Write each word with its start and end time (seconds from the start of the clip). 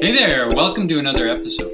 Hey 0.00 0.12
there, 0.14 0.48
welcome 0.48 0.86
to 0.88 0.98
another 0.98 1.26
episode. 1.28 1.70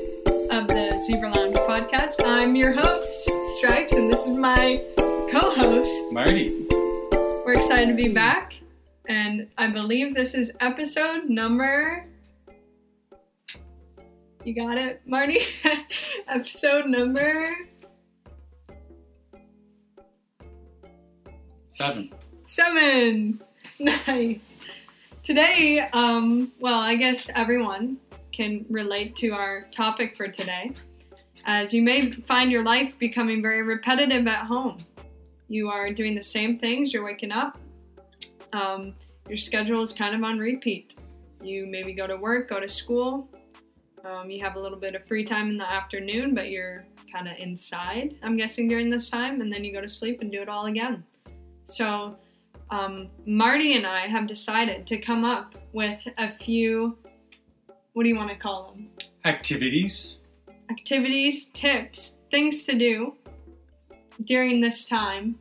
of 0.50 0.66
the 0.68 0.98
Zebra 1.04 1.30
Lounge 1.30 1.54
podcast. 1.56 2.16
I'm 2.24 2.56
your 2.56 2.72
host, 2.72 3.30
Stripes, 3.58 3.92
and 3.92 4.10
this 4.10 4.24
is 4.24 4.30
my 4.30 4.80
co 5.30 5.50
host. 5.54 6.12
Marty. 6.12 6.66
We're 7.44 7.54
excited 7.54 7.88
to 7.88 7.94
be 7.94 8.12
back, 8.12 8.58
and 9.08 9.48
I 9.58 9.66
believe 9.68 10.14
this 10.14 10.34
is 10.34 10.52
episode 10.60 11.28
number. 11.28 12.06
You 14.44 14.54
got 14.54 14.78
it, 14.78 15.02
Marty? 15.06 15.40
episode 16.28 16.86
number 16.86 17.54
Seven. 21.70 22.10
seven. 22.46 23.40
Nice. 23.80 24.54
Today, 25.24 25.80
um, 25.92 26.52
well, 26.60 26.78
I 26.80 26.94
guess 26.96 27.28
everyone 27.34 27.96
can 28.34 28.66
relate 28.68 29.14
to 29.16 29.30
our 29.30 29.66
topic 29.70 30.16
for 30.16 30.28
today, 30.28 30.72
as 31.46 31.72
you 31.72 31.82
may 31.82 32.12
find 32.12 32.50
your 32.50 32.64
life 32.64 32.98
becoming 32.98 33.40
very 33.40 33.62
repetitive 33.62 34.26
at 34.26 34.46
home. 34.46 34.84
You 35.48 35.70
are 35.70 35.90
doing 35.90 36.14
the 36.14 36.22
same 36.22 36.58
things, 36.58 36.92
you're 36.92 37.04
waking 37.04 37.32
up, 37.32 37.58
um, 38.52 38.94
your 39.28 39.36
schedule 39.36 39.82
is 39.82 39.92
kind 39.92 40.14
of 40.14 40.22
on 40.22 40.38
repeat. 40.38 40.96
You 41.42 41.66
maybe 41.66 41.92
go 41.92 42.06
to 42.06 42.16
work, 42.16 42.48
go 42.48 42.60
to 42.60 42.68
school, 42.68 43.28
um, 44.04 44.30
you 44.30 44.42
have 44.42 44.56
a 44.56 44.60
little 44.60 44.78
bit 44.78 44.94
of 44.94 45.06
free 45.06 45.24
time 45.24 45.48
in 45.48 45.56
the 45.56 45.70
afternoon, 45.70 46.34
but 46.34 46.50
you're 46.50 46.84
kind 47.12 47.28
of 47.28 47.36
inside, 47.38 48.16
I'm 48.22 48.36
guessing, 48.36 48.68
during 48.68 48.90
this 48.90 49.08
time, 49.08 49.40
and 49.40 49.52
then 49.52 49.64
you 49.64 49.72
go 49.72 49.80
to 49.80 49.88
sleep 49.88 50.20
and 50.20 50.30
do 50.30 50.42
it 50.42 50.48
all 50.48 50.66
again. 50.66 51.04
So, 51.66 52.16
um, 52.70 53.08
Marty 53.24 53.76
and 53.76 53.86
I 53.86 54.06
have 54.08 54.26
decided 54.26 54.86
to 54.88 54.98
come 54.98 55.24
up 55.24 55.54
with 55.72 56.06
a 56.18 56.34
few, 56.34 56.98
what 57.94 58.02
do 58.02 58.08
you 58.08 58.16
want 58.16 58.30
to 58.30 58.36
call 58.36 58.72
them? 58.72 58.88
Activities. 59.24 60.16
Activities, 60.70 61.46
tips, 61.54 62.12
things 62.30 62.64
to 62.64 62.76
do 62.76 63.14
during 64.24 64.60
this 64.60 64.84
time 64.84 65.40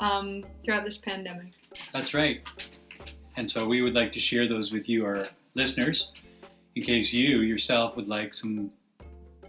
um, 0.00 0.44
throughout 0.64 0.84
this 0.84 0.98
pandemic. 0.98 1.52
That's 1.92 2.14
right. 2.14 2.42
And 3.36 3.48
so 3.48 3.66
we 3.66 3.82
would 3.82 3.94
like 3.94 4.12
to 4.12 4.20
share 4.20 4.48
those 4.48 4.72
with 4.72 4.88
you, 4.88 5.04
our 5.04 5.28
listeners, 5.54 6.12
in 6.74 6.82
case 6.82 7.12
you 7.12 7.40
yourself 7.40 7.96
would 7.96 8.08
like 8.08 8.32
some 8.32 8.70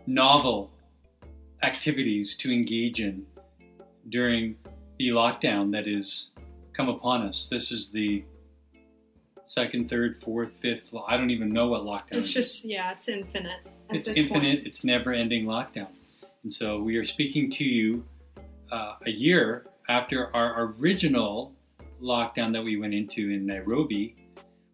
novel 0.06 0.70
activities 1.64 2.36
to 2.36 2.52
engage 2.52 3.00
in 3.00 3.26
during 4.10 4.56
the 4.98 5.08
lockdown 5.10 5.72
that 5.72 5.88
is 5.88 6.32
come 6.74 6.90
upon 6.90 7.22
us. 7.22 7.48
This 7.50 7.72
is 7.72 7.90
the 7.90 8.24
second, 9.50 9.90
third, 9.90 10.22
fourth, 10.24 10.52
fifth. 10.62 10.84
I 11.08 11.18
don't 11.18 11.32
even 11.32 11.52
know 11.52 11.70
what 11.70 11.82
lockdown 11.82 12.18
is. 12.18 12.26
It's 12.26 12.34
just, 12.34 12.66
yeah, 12.66 12.92
it's 12.92 13.10
infinite. 13.10 13.62
It's 13.90 14.08
infinite, 14.08 14.30
Point. 14.30 14.68
it's 14.68 14.84
never 14.84 15.12
ending 15.12 15.46
lockdown. 15.46 15.88
And 16.44 16.54
so 16.54 16.80
we 16.80 16.96
are 16.98 17.04
speaking 17.04 17.50
to 17.52 17.64
you 17.64 18.06
uh, 18.72 18.94
a 19.08 19.10
year 19.10 19.66
after 19.90 20.34
our 20.36 20.72
original 20.78 21.52
lockdown 22.00 22.54
that 22.54 22.64
we 22.64 22.78
went 22.78 22.94
into 22.94 23.32
in 23.32 23.48
Nairobi. 23.48 24.16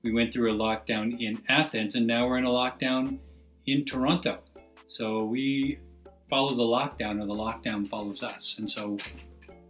We 0.04 0.12
went 0.12 0.34
through 0.34 0.52
a 0.52 0.56
lockdown 0.56 1.22
in 1.22 1.42
Athens, 1.48 1.96
and 1.96 2.06
now 2.06 2.28
we're 2.28 2.38
in 2.38 2.46
a 2.46 2.50
lockdown 2.50 3.18
in 3.68 3.86
Toronto. 3.86 4.40
So 4.88 5.24
we 5.24 5.80
follow 6.30 6.54
the 6.54 6.64
lockdown, 6.64 7.24
or 7.24 7.26
the 7.26 7.34
lockdown 7.34 7.88
follows 7.88 8.24
us. 8.24 8.58
And 8.60 8.70
so 8.70 8.98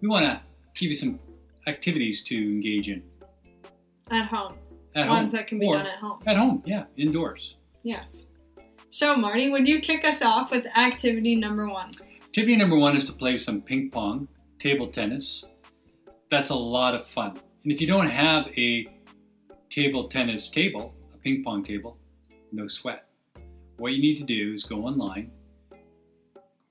we 0.02 0.08
want 0.08 0.26
to 0.26 0.42
give 0.74 0.90
you 0.90 0.96
some 0.96 1.20
activities 1.68 2.24
to 2.24 2.36
engage 2.36 2.90
in 2.90 3.04
At 4.10 4.26
home. 4.26 4.56
At 4.96 5.08
Ones 5.08 5.32
home. 5.32 5.38
that 5.38 5.48
can 5.48 5.60
be 5.60 5.66
or 5.68 5.78
done 5.78 5.88
at 5.88 6.00
home. 6.00 6.20
At 6.26 6.38
home, 6.38 6.64
yeah, 6.66 6.86
indoors. 6.98 7.56
Yes. 7.84 8.26
So, 8.90 9.16
Marty, 9.16 9.50
would 9.50 9.68
you 9.68 9.80
kick 9.82 10.06
us 10.06 10.22
off 10.22 10.52
with 10.52 10.66
activity 10.78 11.36
number 11.36 11.68
one? 11.68 11.92
Activity 12.24 12.56
number 12.56 12.78
one 12.78 12.96
is 12.96 13.06
to 13.08 13.14
play 13.14 13.38
some 13.38 13.62
ping 13.62 13.90
pong, 13.90 14.28
table 14.60 14.88
tennis. 14.88 15.44
That's 16.32 16.50
a 16.50 16.56
lot 16.56 16.96
of 16.96 17.08
fun. 17.08 17.38
And 17.64 17.72
if 17.74 17.82
you 17.82 17.88
don't 17.88 18.08
have 18.08 18.48
a 18.58 18.88
table 19.70 20.08
tennis 20.08 20.50
table, 20.50 20.94
a 21.14 21.18
ping 21.18 21.44
pong 21.44 21.64
table, 21.64 21.98
no 22.52 22.68
sweat. 22.68 23.06
What 23.78 23.92
you 23.92 24.02
need 24.02 24.18
to 24.20 24.24
do 24.24 24.54
is 24.54 24.64
go 24.64 24.86
online, 24.86 25.32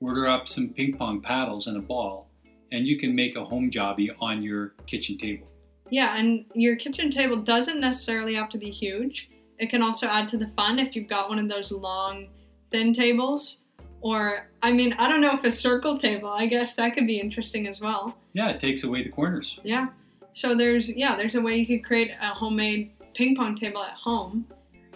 order 0.00 0.26
up 0.26 0.48
some 0.48 0.70
ping 0.70 0.96
pong 0.96 1.20
paddles 1.20 1.66
and 1.66 1.76
a 1.76 1.80
ball, 1.80 2.30
and 2.72 2.86
you 2.86 2.98
can 2.98 3.14
make 3.14 3.36
a 3.36 3.44
home 3.44 3.70
jobby 3.70 4.08
on 4.20 4.42
your 4.42 4.74
kitchen 4.86 5.18
table. 5.18 5.46
Yeah, 5.90 6.16
and 6.16 6.44
your 6.54 6.76
kitchen 6.76 7.10
table 7.10 7.36
doesn't 7.36 7.80
necessarily 7.80 8.34
have 8.34 8.48
to 8.50 8.58
be 8.58 8.70
huge. 8.70 9.28
It 9.58 9.68
can 9.70 9.82
also 9.82 10.06
add 10.06 10.28
to 10.28 10.38
the 10.38 10.48
fun 10.48 10.78
if 10.78 10.96
you've 10.96 11.08
got 11.08 11.28
one 11.28 11.38
of 11.38 11.48
those 11.48 11.70
long, 11.70 12.28
thin 12.70 12.92
tables. 12.92 13.58
Or, 14.00 14.50
I 14.62 14.72
mean, 14.72 14.92
I 14.94 15.08
don't 15.08 15.20
know 15.20 15.32
if 15.34 15.44
a 15.44 15.50
circle 15.50 15.96
table, 15.96 16.28
I 16.28 16.46
guess 16.46 16.76
that 16.76 16.94
could 16.94 17.06
be 17.06 17.18
interesting 17.20 17.66
as 17.66 17.80
well. 17.80 18.18
Yeah, 18.34 18.50
it 18.50 18.60
takes 18.60 18.82
away 18.84 19.02
the 19.02 19.08
corners. 19.08 19.58
Yeah. 19.62 19.88
So 20.32 20.54
there's, 20.54 20.90
yeah, 20.90 21.16
there's 21.16 21.36
a 21.36 21.40
way 21.40 21.56
you 21.56 21.66
could 21.66 21.84
create 21.86 22.10
a 22.20 22.34
homemade 22.34 22.92
ping 23.14 23.36
pong 23.36 23.56
table 23.56 23.82
at 23.82 23.94
home. 23.94 24.46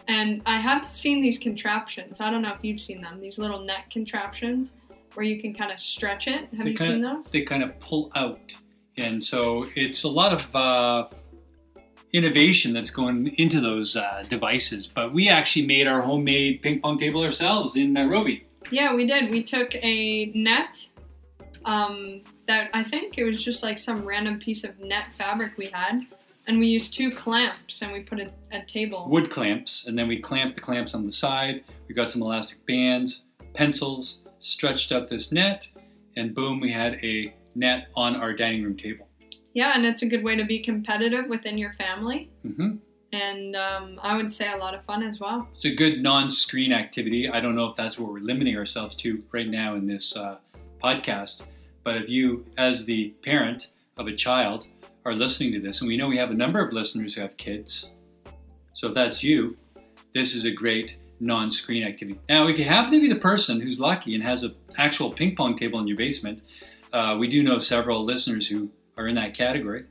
And 0.09 0.43
I 0.47 0.59
have 0.59 0.87
seen 0.87 1.21
these 1.21 1.39
contraptions. 1.39 2.21
I 2.21 2.31
don't 2.31 2.43
know 2.43 2.53
if 2.55 2.65
you've 2.65 2.81
seen 2.81 3.01
them, 3.01 3.21
these 3.21 3.39
little 3.39 3.61
net 3.61 3.89
contraptions 3.91 4.73
where 5.15 5.25
you 5.25 5.41
can 5.41 5.55
kind 5.55 5.71
of 5.71 5.79
stretch 5.79 6.27
it. 6.29 6.49
Have 6.57 6.65
They 6.65 6.71
you 6.73 6.77
kinda- 6.77 6.93
seen 6.93 7.01
those? 7.03 7.31
They 7.31 7.43
kind 7.43 7.63
of 7.63 7.79
pull 7.81 8.11
out. 8.15 8.53
And 8.99 9.25
so 9.25 9.67
it's 9.77 10.03
a 10.03 10.09
lot 10.09 10.33
of 10.33 10.57
uh, 10.57 11.09
innovation 12.13 12.73
that's 12.73 12.91
going 12.91 13.35
into 13.37 13.61
those 13.61 13.97
uh, 13.97 14.25
devices. 14.29 14.89
But 14.89 15.15
we 15.15 15.29
actually 15.29 15.67
made 15.67 15.87
our 15.87 16.03
homemade 16.03 16.63
ping 16.63 16.81
pong 16.81 16.99
table 16.99 17.23
ourselves 17.23 17.77
in 17.77 17.93
Nairobi. 17.93 18.45
Yeah, 18.71 18.95
we 18.95 19.07
did. 19.07 19.31
We 19.31 19.43
took 19.43 19.75
a 19.77 20.27
net 20.35 20.89
um, 21.65 22.23
that 22.47 22.71
I 22.75 22.83
think 22.83 23.19
it 23.19 23.25
was 23.25 23.43
just 23.43 23.63
like 23.63 23.79
some 23.79 24.05
random 24.05 24.39
piece 24.39 24.65
of 24.65 24.79
net 24.79 25.07
fabric 25.17 25.57
we 25.57 25.67
had, 25.67 26.07
and 26.47 26.59
we 26.59 26.67
used 26.67 26.95
two 26.95 27.11
clamps 27.11 27.83
and 27.83 27.93
we 27.93 28.01
put 28.01 28.21
a, 28.21 28.31
a 28.53 28.65
table. 28.65 29.07
Wood 29.09 29.31
clamps, 29.31 29.87
and 29.87 29.99
then 29.99 30.09
we 30.09 30.21
clamped 30.21 30.57
the 30.57 30.61
clamps 30.61 30.95
on 30.95 31.07
the 31.07 31.13
side. 31.13 31.65
We 31.89 31.95
got 31.95 32.11
some 32.11 32.23
elastic 32.23 32.65
bands, 32.67 33.23
pencils, 33.55 34.21
stretched 34.41 34.93
out 34.93 35.09
this 35.09 35.33
net, 35.33 35.67
and 36.17 36.35
boom, 36.35 36.61
we 36.61 36.73
had 36.73 36.95
a 37.03 37.35
net 37.59 37.89
on 37.97 38.17
our 38.17 38.33
dining 38.33 38.63
room 38.63 38.77
table. 38.77 39.09
Yeah, 39.55 39.73
and 39.75 39.85
it's 39.85 40.03
a 40.03 40.07
good 40.07 40.23
way 40.23 40.37
to 40.37 40.45
be 40.45 40.63
competitive 40.63 41.27
within 41.29 41.59
your 41.59 41.73
family, 41.75 42.31
hmm 42.43 42.77
and 43.13 43.57
um, 43.57 43.99
I 44.03 44.17
would 44.17 44.31
say 44.31 44.53
a 44.53 44.57
lot 44.57 44.75
of 44.75 44.85
fun 44.85 45.03
as 45.03 45.19
well. 45.19 45.49
It's 45.55 45.65
a 45.65 45.75
good 45.75 46.03
non-screen 46.03 46.73
activity. 46.73 47.29
I 47.29 47.41
don't 47.41 47.55
know 47.55 47.67
if 47.67 47.75
that's 47.77 47.99
what 47.99 48.13
we're 48.13 48.21
limiting 48.21 48.55
ourselves 48.57 48.95
to 48.97 49.23
right 49.33 49.49
now 49.49 49.77
in 49.77 49.87
this 49.87 50.15
uh, 50.15 50.37
podcast, 50.83 51.41
but 51.85 51.97
if 51.97 52.09
you, 52.09 52.45
as 52.59 52.85
the 52.85 53.15
parent 53.25 53.69
of 53.97 54.09
a 54.09 54.15
child, 54.15 54.67
are 55.07 55.15
listening 55.15 55.53
to 55.53 55.61
this, 55.61 55.81
and 55.81 55.89
we 55.89 55.97
know 55.97 56.07
we 56.07 56.19
have 56.19 56.31
a 56.31 56.35
number 56.35 56.61
of 56.61 56.75
listeners 56.75 57.15
who 57.15 57.23
have 57.23 57.35
kids, 57.39 57.89
so 58.75 58.89
if 58.89 58.95
that's 58.95 59.23
you, 59.23 59.57
this 60.15 60.35
is 60.35 60.45
a 60.45 60.51
great 60.51 60.99
non-screen 61.21 61.83
activity. 61.83 62.21
Now, 62.29 62.47
if 62.47 62.59
you 62.59 62.65
happen 62.65 62.93
to 62.93 63.01
be 63.01 63.09
the 63.09 63.17
person 63.17 63.61
who's 63.61 63.81
lucky 63.81 64.15
and 64.15 64.23
has 64.23 64.43
an 64.43 64.55
actual 64.77 65.11
ping 65.11 65.35
pong 65.35 65.57
table 65.57 65.81
in 65.81 65.87
your 65.87 65.97
basement, 65.97 66.43
uh, 66.93 67.17
we 67.19 67.29
do 67.29 67.43
know 67.43 67.59
several 67.59 68.05
listeners 68.05 68.47
who 68.47 68.71
are 68.97 69.09
in 69.09 69.15
that 69.17 69.35
category. 69.35 69.85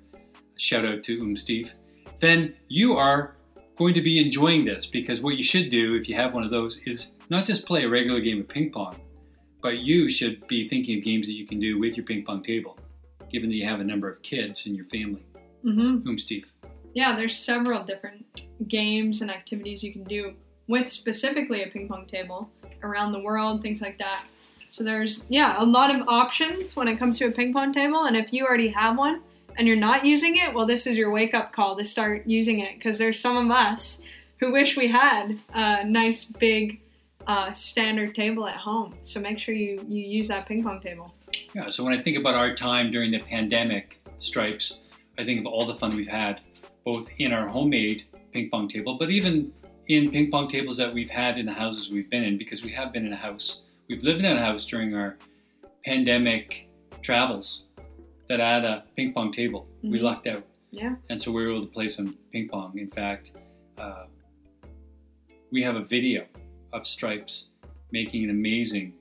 Shout 0.57 0.85
out 0.85 1.03
to 1.03 1.21
Um 1.21 1.35
Steve. 1.37 1.71
Then 2.19 2.55
you 2.67 2.93
are 2.93 3.35
going 3.77 3.93
to 3.93 4.01
be 4.01 4.19
enjoying 4.23 4.65
this 4.65 4.85
because 4.85 5.21
what 5.21 5.35
you 5.35 5.43
should 5.43 5.69
do 5.69 5.95
if 5.95 6.09
you 6.09 6.15
have 6.15 6.33
one 6.33 6.43
of 6.43 6.49
those 6.51 6.79
is 6.85 7.11
not 7.29 7.45
just 7.45 7.65
play 7.65 7.83
a 7.83 7.89
regular 7.89 8.19
game 8.19 8.39
of 8.39 8.47
ping 8.47 8.71
pong, 8.71 8.95
but 9.61 9.77
you 9.79 10.09
should 10.09 10.47
be 10.47 10.67
thinking 10.67 10.97
of 10.97 11.03
games 11.03 11.27
that 11.27 11.33
you 11.33 11.45
can 11.45 11.59
do 11.59 11.79
with 11.79 11.95
your 11.95 12.05
ping 12.05 12.23
pong 12.25 12.41
table, 12.43 12.77
given 13.31 13.49
that 13.49 13.55
you 13.55 13.65
have 13.65 13.79
a 13.79 13.83
number 13.83 14.09
of 14.09 14.21
kids 14.23 14.65
in 14.65 14.73
your 14.73 14.85
family. 14.85 15.23
hmm 15.61 15.99
Um 16.07 16.17
Steve. 16.17 16.51
Yeah, 16.93 17.15
there's 17.15 17.37
several 17.37 17.83
different 17.83 18.47
games 18.67 19.21
and 19.21 19.29
activities 19.29 19.83
you 19.83 19.93
can 19.93 20.03
do 20.05 20.33
with 20.67 20.91
specifically 20.91 21.63
a 21.63 21.67
ping 21.67 21.87
pong 21.87 22.07
table 22.07 22.49
around 22.81 23.11
the 23.11 23.19
world, 23.19 23.61
things 23.61 23.81
like 23.81 23.97
that. 23.99 24.23
So 24.77 24.83
there's 24.83 25.25
yeah, 25.27 25.55
a 25.57 25.65
lot 25.65 25.95
of 25.95 26.07
options 26.07 26.75
when 26.75 26.87
it 26.87 26.99
comes 26.99 27.17
to 27.17 27.25
a 27.25 27.31
ping 27.31 27.51
pong 27.51 27.73
table 27.73 28.03
and 28.03 28.15
if 28.15 28.31
you 28.31 28.45
already 28.45 28.67
have 28.67 28.95
one 28.95 29.23
and 29.55 29.67
you're 29.67 29.75
not 29.75 30.05
using 30.05 30.35
it, 30.35 30.53
well 30.53 30.67
this 30.67 30.85
is 30.85 30.95
your 30.95 31.09
wake 31.09 31.33
up 31.33 31.51
call 31.51 31.75
to 31.77 31.83
start 31.83 32.27
using 32.27 32.59
it 32.59 32.75
because 32.75 32.99
there's 32.99 33.19
some 33.19 33.37
of 33.37 33.49
us 33.49 33.97
who 34.39 34.51
wish 34.51 34.77
we 34.77 34.87
had 34.87 35.39
a 35.55 35.83
nice 35.83 36.25
big 36.25 36.79
uh, 37.25 37.51
standard 37.53 38.13
table 38.13 38.45
at 38.45 38.55
home. 38.55 38.93
So 39.01 39.19
make 39.19 39.39
sure 39.39 39.55
you 39.55 39.83
you 39.87 40.03
use 40.03 40.27
that 40.27 40.45
ping 40.45 40.63
pong 40.63 40.79
table. 40.79 41.15
Yeah, 41.55 41.71
so 41.71 41.83
when 41.83 41.97
I 41.97 41.99
think 41.99 42.15
about 42.15 42.35
our 42.35 42.53
time 42.53 42.91
during 42.91 43.09
the 43.09 43.19
pandemic, 43.21 43.99
Stripes, 44.19 44.77
I 45.17 45.23
think 45.23 45.39
of 45.39 45.47
all 45.47 45.65
the 45.65 45.73
fun 45.73 45.95
we've 45.95 46.07
had, 46.07 46.39
both 46.85 47.09
in 47.17 47.33
our 47.33 47.47
homemade 47.47 48.03
ping 48.31 48.51
pong 48.51 48.67
table, 48.67 48.95
but 48.99 49.09
even 49.09 49.51
in 49.87 50.11
ping 50.11 50.29
pong 50.29 50.47
tables 50.47 50.77
that 50.77 50.93
we've 50.93 51.09
had 51.09 51.39
in 51.39 51.47
the 51.47 51.53
houses 51.53 51.89
we've 51.89 52.11
been 52.11 52.23
in, 52.23 52.37
because 52.37 52.61
we 52.61 52.71
have 52.73 52.93
been 52.93 53.07
in 53.07 53.13
a 53.13 53.17
house. 53.17 53.61
We've 53.87 54.03
lived 54.03 54.19
in 54.19 54.23
that 54.23 54.37
house 54.39 54.65
during 54.65 54.93
our 54.95 55.17
pandemic 55.85 56.67
travels 57.01 57.63
that 58.27 58.39
had 58.39 58.65
a 58.65 58.83
ping 58.95 59.13
pong 59.13 59.31
table. 59.31 59.67
We 59.81 59.99
Mhm. 59.99 60.01
lucked 60.01 60.27
out. 60.27 60.45
Yeah. 60.71 60.95
And 61.09 61.21
so 61.21 61.31
we 61.31 61.45
were 61.45 61.51
able 61.51 61.65
to 61.65 61.71
play 61.71 61.87
some 61.87 62.17
ping 62.31 62.49
pong. 62.49 62.77
In 62.77 62.89
fact, 62.89 63.31
uh, 63.77 64.07
we 65.51 65.61
have 65.63 65.77
a 65.77 65.83
video 65.83 66.25
of 66.73 66.85
Stripes 66.85 67.47
making 67.91 68.25
an 68.25 68.29
amazing 68.29 68.93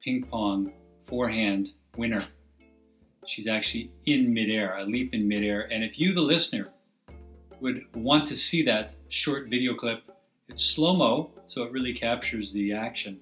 ping 0.00 0.24
pong 0.24 0.72
forehand 1.04 1.72
winner. 1.98 2.24
She's 3.26 3.46
actually 3.46 3.90
in 4.06 4.32
midair, 4.32 4.78
a 4.78 4.84
leap 4.84 5.12
in 5.12 5.28
midair. 5.28 5.70
And 5.70 5.84
if 5.84 5.98
you, 5.98 6.14
the 6.14 6.22
listener, 6.22 6.72
would 7.60 7.84
want 7.94 8.26
to 8.26 8.36
see 8.36 8.62
that 8.62 8.94
short 9.10 9.48
video 9.48 9.74
clip, 9.74 10.10
it's 10.48 10.64
slow 10.64 10.96
mo, 10.96 11.30
so 11.46 11.62
it 11.64 11.72
really 11.72 11.92
captures 11.92 12.50
the 12.52 12.72
action. 12.72 13.20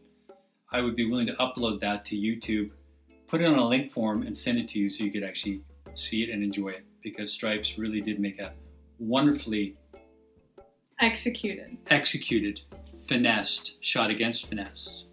I 0.73 0.81
would 0.81 0.95
be 0.95 1.09
willing 1.09 1.27
to 1.27 1.35
upload 1.35 1.81
that 1.81 2.05
to 2.07 2.17
YouTube, 2.17 2.71
put 3.27 3.41
it 3.41 3.47
on 3.47 3.59
a 3.59 3.67
link 3.67 3.93
form, 3.93 4.23
and 4.23 4.37
send 4.37 4.59
it 4.59 4.69
to 4.69 4.79
you 4.79 4.89
so 4.89 5.03
you 5.05 5.11
could 5.11 5.25
actually 5.25 5.63
see 5.95 6.23
it 6.23 6.31
and 6.31 6.43
enjoy 6.45 6.69
it 6.69 6.85
because 7.03 7.33
Stripes 7.33 7.77
really 7.77 8.01
did 8.01 8.21
make 8.21 8.39
a 8.39 8.53
wonderfully 8.99 9.77
Executed. 11.01 11.79
executed, 11.89 12.61
finessed 13.09 13.83
shot 13.83 14.11
against 14.11 14.47
finesse. 14.47 15.05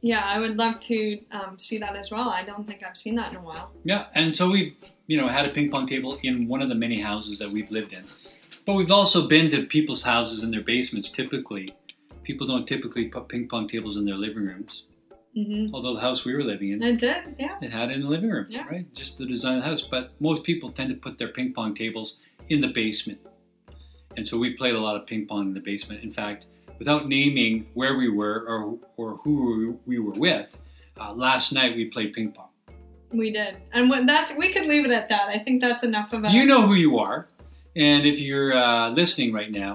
Yeah, 0.00 0.24
I 0.24 0.38
would 0.38 0.56
love 0.56 0.80
to 0.80 1.20
um, 1.30 1.58
see 1.58 1.78
that 1.78 1.94
as 1.94 2.10
well. 2.10 2.30
I 2.30 2.42
don't 2.42 2.66
think 2.66 2.82
I've 2.82 2.96
seen 2.96 3.14
that 3.16 3.30
in 3.30 3.36
a 3.36 3.42
while. 3.42 3.72
Yeah, 3.84 4.06
and 4.14 4.34
so 4.34 4.50
we've 4.50 4.74
you 5.06 5.20
know 5.20 5.28
had 5.28 5.46
a 5.46 5.50
ping 5.50 5.70
pong 5.70 5.86
table 5.86 6.18
in 6.22 6.48
one 6.48 6.62
of 6.62 6.70
the 6.70 6.74
many 6.74 7.00
houses 7.00 7.38
that 7.38 7.50
we've 7.50 7.70
lived 7.70 7.92
in, 7.92 8.04
but 8.64 8.72
we've 8.72 8.90
also 8.90 9.28
been 9.28 9.50
to 9.50 9.66
people's 9.66 10.02
houses 10.02 10.42
in 10.42 10.50
their 10.50 10.62
basements. 10.62 11.10
Typically, 11.10 11.74
people 12.26 12.46
don't 12.46 12.66
typically 12.66 13.04
put 13.14 13.28
ping 13.28 13.48
pong 13.48 13.68
tables 13.68 13.96
in 13.96 14.04
their 14.04 14.16
living 14.26 14.44
rooms. 14.50 14.74
hmm 15.34 15.66
Although 15.74 15.94
the 15.94 16.00
house 16.08 16.20
we 16.26 16.32
were 16.36 16.42
living 16.52 16.70
in, 16.72 16.82
It 16.82 16.98
did, 16.98 17.20
yeah. 17.38 17.56
it 17.66 17.70
had 17.78 17.90
it 17.90 17.94
in 17.96 18.00
the 18.06 18.08
living 18.16 18.30
room, 18.36 18.46
Yeah. 18.56 18.66
right? 18.72 18.86
Just 19.00 19.12
the 19.18 19.26
design 19.34 19.54
of 19.58 19.62
the 19.62 19.68
house. 19.70 19.82
But 19.94 20.04
most 20.28 20.40
people 20.50 20.68
tend 20.78 20.88
to 20.94 20.96
put 21.06 21.14
their 21.18 21.32
ping 21.36 21.50
pong 21.56 21.74
tables 21.82 22.08
in 22.48 22.58
the 22.64 22.72
basement, 22.82 23.20
and 24.16 24.24
so 24.28 24.34
we 24.44 24.48
played 24.60 24.74
a 24.80 24.82
lot 24.86 24.94
of 24.98 25.02
ping 25.10 25.22
pong 25.30 25.42
in 25.50 25.54
the 25.60 25.64
basement. 25.72 25.98
In 26.08 26.12
fact, 26.20 26.40
without 26.80 27.02
naming 27.08 27.52
where 27.80 27.94
we 28.02 28.08
were 28.20 28.38
or 28.52 28.58
or 29.00 29.08
who 29.22 29.36
we 29.90 29.96
were 30.06 30.18
with, 30.28 30.48
uh, 31.00 31.12
last 31.26 31.46
night 31.58 31.70
we 31.78 31.84
played 31.96 32.10
ping 32.16 32.30
pong. 32.36 32.50
We 33.22 33.28
did, 33.38 33.52
and 33.74 33.88
what, 33.90 34.00
that's 34.12 34.30
we 34.42 34.48
could 34.54 34.66
leave 34.72 34.84
it 34.88 34.92
at 35.00 35.06
that. 35.14 35.26
I 35.36 35.38
think 35.44 35.56
that's 35.64 35.84
enough 35.90 36.12
of 36.12 36.24
a. 36.24 36.28
You 36.38 36.44
know 36.52 36.62
who 36.68 36.74
you 36.86 36.92
are. 37.08 37.20
And 37.88 38.00
if 38.12 38.16
you're 38.26 38.52
uh, 38.66 38.90
listening 39.00 39.30
right 39.40 39.52
now, 39.64 39.72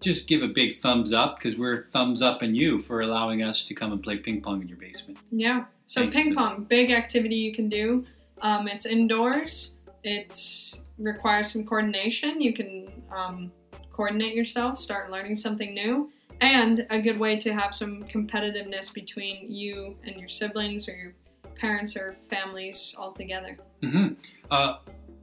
just 0.00 0.28
give 0.28 0.42
a 0.42 0.48
big 0.48 0.80
thumbs 0.80 1.12
up 1.12 1.38
because 1.38 1.58
we're 1.58 1.86
thumbs 1.86 2.22
up 2.22 2.42
in 2.42 2.54
you 2.54 2.82
for 2.82 3.00
allowing 3.00 3.42
us 3.42 3.64
to 3.64 3.74
come 3.74 3.92
and 3.92 4.02
play 4.02 4.16
ping 4.16 4.40
pong 4.40 4.62
in 4.62 4.68
your 4.68 4.78
basement. 4.78 5.18
Yeah. 5.30 5.64
So 5.86 6.02
Thank 6.02 6.12
ping 6.12 6.34
pong, 6.34 6.64
big 6.64 6.90
activity 6.90 7.36
you 7.36 7.52
can 7.52 7.68
do. 7.68 8.04
Um, 8.40 8.68
it's 8.68 8.86
indoors. 8.86 9.72
It 10.04 10.80
requires 10.98 11.52
some 11.52 11.64
coordination. 11.64 12.40
You 12.40 12.52
can 12.52 12.88
um, 13.10 13.52
coordinate 13.90 14.34
yourself, 14.34 14.78
start 14.78 15.10
learning 15.10 15.36
something 15.36 15.74
new, 15.74 16.10
and 16.40 16.86
a 16.90 17.00
good 17.00 17.18
way 17.18 17.36
to 17.40 17.52
have 17.52 17.74
some 17.74 18.04
competitiveness 18.04 18.92
between 18.92 19.50
you 19.50 19.96
and 20.04 20.16
your 20.20 20.28
siblings 20.28 20.88
or 20.88 20.94
your 20.94 21.14
parents 21.56 21.96
or 21.96 22.16
families 22.30 22.94
all 22.96 23.12
together. 23.12 23.58
hmm 23.82 24.08
Uh, 24.50 24.76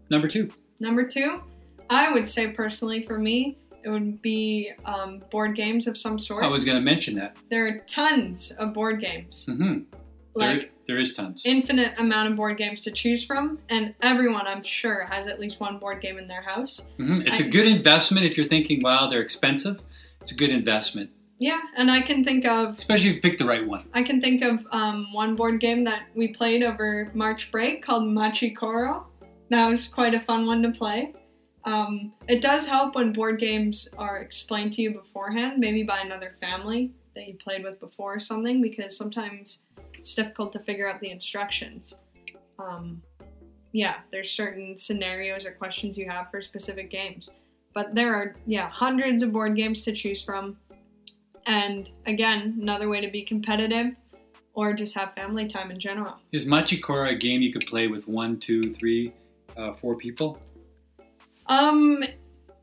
number 0.09 0.27
two. 0.27 0.51
Number 0.79 1.07
two, 1.07 1.41
I 1.89 2.11
would 2.11 2.29
say 2.29 2.49
personally 2.49 3.03
for 3.03 3.17
me, 3.17 3.57
it 3.85 3.89
would 3.89 4.21
be 4.21 4.71
um, 4.85 5.21
board 5.31 5.55
games 5.55 5.85
of 5.87 5.97
some 5.97 6.17
sort. 6.19 6.43
I 6.43 6.47
was 6.47 6.65
going 6.65 6.75
to 6.77 6.81
mention 6.83 7.15
that. 7.15 7.37
there 7.49 7.67
are 7.67 7.79
tons 7.87 8.51
of 8.57 8.73
board 8.73 8.99
games, 8.99 9.45
hmm 9.45 9.79
like 10.37 10.59
there, 10.61 10.69
there 10.87 10.97
is 10.99 11.13
tons. 11.13 11.41
infinite 11.45 11.93
amount 11.97 12.27
of 12.29 12.35
board 12.35 12.57
games 12.57 12.81
to 12.81 12.91
choose 12.91 13.23
from, 13.23 13.57
and 13.69 13.93
everyone 14.01 14.45
I'm 14.47 14.63
sure 14.63 15.05
has 15.09 15.27
at 15.27 15.39
least 15.39 15.61
one 15.61 15.77
board 15.79 16.01
game 16.01 16.17
in 16.17 16.27
their 16.27 16.41
house. 16.41 16.81
hmm 16.97 17.21
It's 17.25 17.39
a 17.39 17.45
I- 17.45 17.49
good 17.49 17.67
investment 17.67 18.25
if 18.25 18.35
you're 18.35 18.47
thinking, 18.47 18.81
wow, 18.83 19.07
they're 19.09 19.21
expensive. 19.21 19.79
It's 20.21 20.31
a 20.33 20.35
good 20.35 20.49
investment, 20.49 21.09
Yeah, 21.37 21.61
and 21.77 21.89
I 21.91 22.01
can 22.01 22.23
think 22.25 22.45
of 22.45 22.75
especially 22.75 23.09
if 23.11 23.15
you 23.15 23.21
pick 23.21 23.37
the 23.37 23.45
right 23.45 23.65
one. 23.65 23.85
I 23.93 24.03
can 24.03 24.19
think 24.19 24.41
of 24.41 24.65
um, 24.71 25.13
one 25.13 25.35
board 25.37 25.59
game 25.61 25.83
that 25.85 26.01
we 26.15 26.29
played 26.29 26.63
over 26.63 27.11
March 27.13 27.49
break 27.51 27.81
called 27.85 28.05
Machi 28.07 28.49
Koro. 28.51 29.05
That 29.51 29.69
was 29.69 29.87
quite 29.87 30.13
a 30.15 30.19
fun 30.19 30.47
one 30.47 30.61
to 30.63 30.71
play. 30.71 31.13
Um, 31.65 32.13
it 32.27 32.41
does 32.41 32.67
help 32.67 32.95
when 32.95 33.11
board 33.11 33.39
games 33.39 33.87
are 33.97 34.19
explained 34.19 34.73
to 34.73 34.81
you 34.83 34.91
beforehand, 34.91 35.57
maybe 35.57 35.83
by 35.83 35.99
another 35.99 36.35
family 36.39 36.91
that 37.15 37.27
you 37.27 37.33
played 37.35 37.63
with 37.63 37.79
before 37.79 38.15
or 38.15 38.19
something, 38.19 38.61
because 38.61 38.95
sometimes 38.95 39.59
it's 39.97 40.13
difficult 40.13 40.51
to 40.53 40.59
figure 40.59 40.87
out 40.87 40.99
the 40.99 41.09
instructions. 41.09 41.95
Um, 42.59 43.01
yeah, 43.71 44.01
there's 44.11 44.31
certain 44.31 44.77
scenarios 44.77 45.45
or 45.45 45.51
questions 45.51 45.97
you 45.97 46.07
have 46.07 46.29
for 46.29 46.39
specific 46.39 46.91
games. 46.91 47.29
But 47.73 47.95
there 47.95 48.13
are, 48.13 48.35
yeah, 48.45 48.69
hundreds 48.69 49.23
of 49.23 49.33
board 49.33 49.55
games 49.55 49.81
to 49.81 49.91
choose 49.91 50.23
from. 50.23 50.57
And 51.47 51.89
again, 52.05 52.57
another 52.61 52.89
way 52.89 53.01
to 53.01 53.09
be 53.09 53.23
competitive 53.23 53.95
or 54.53 54.73
just 54.73 54.95
have 54.95 55.13
family 55.13 55.47
time 55.47 55.71
in 55.71 55.79
general. 55.79 56.15
Is 56.31 56.45
Machi 56.45 56.77
Koro 56.79 57.09
a 57.09 57.15
game 57.15 57.41
you 57.41 57.51
could 57.51 57.65
play 57.65 57.87
with 57.87 58.07
one, 58.07 58.39
two, 58.39 58.73
three, 58.75 59.11
uh, 59.57 59.73
four 59.73 59.95
people? 59.95 60.39
Um, 61.47 62.03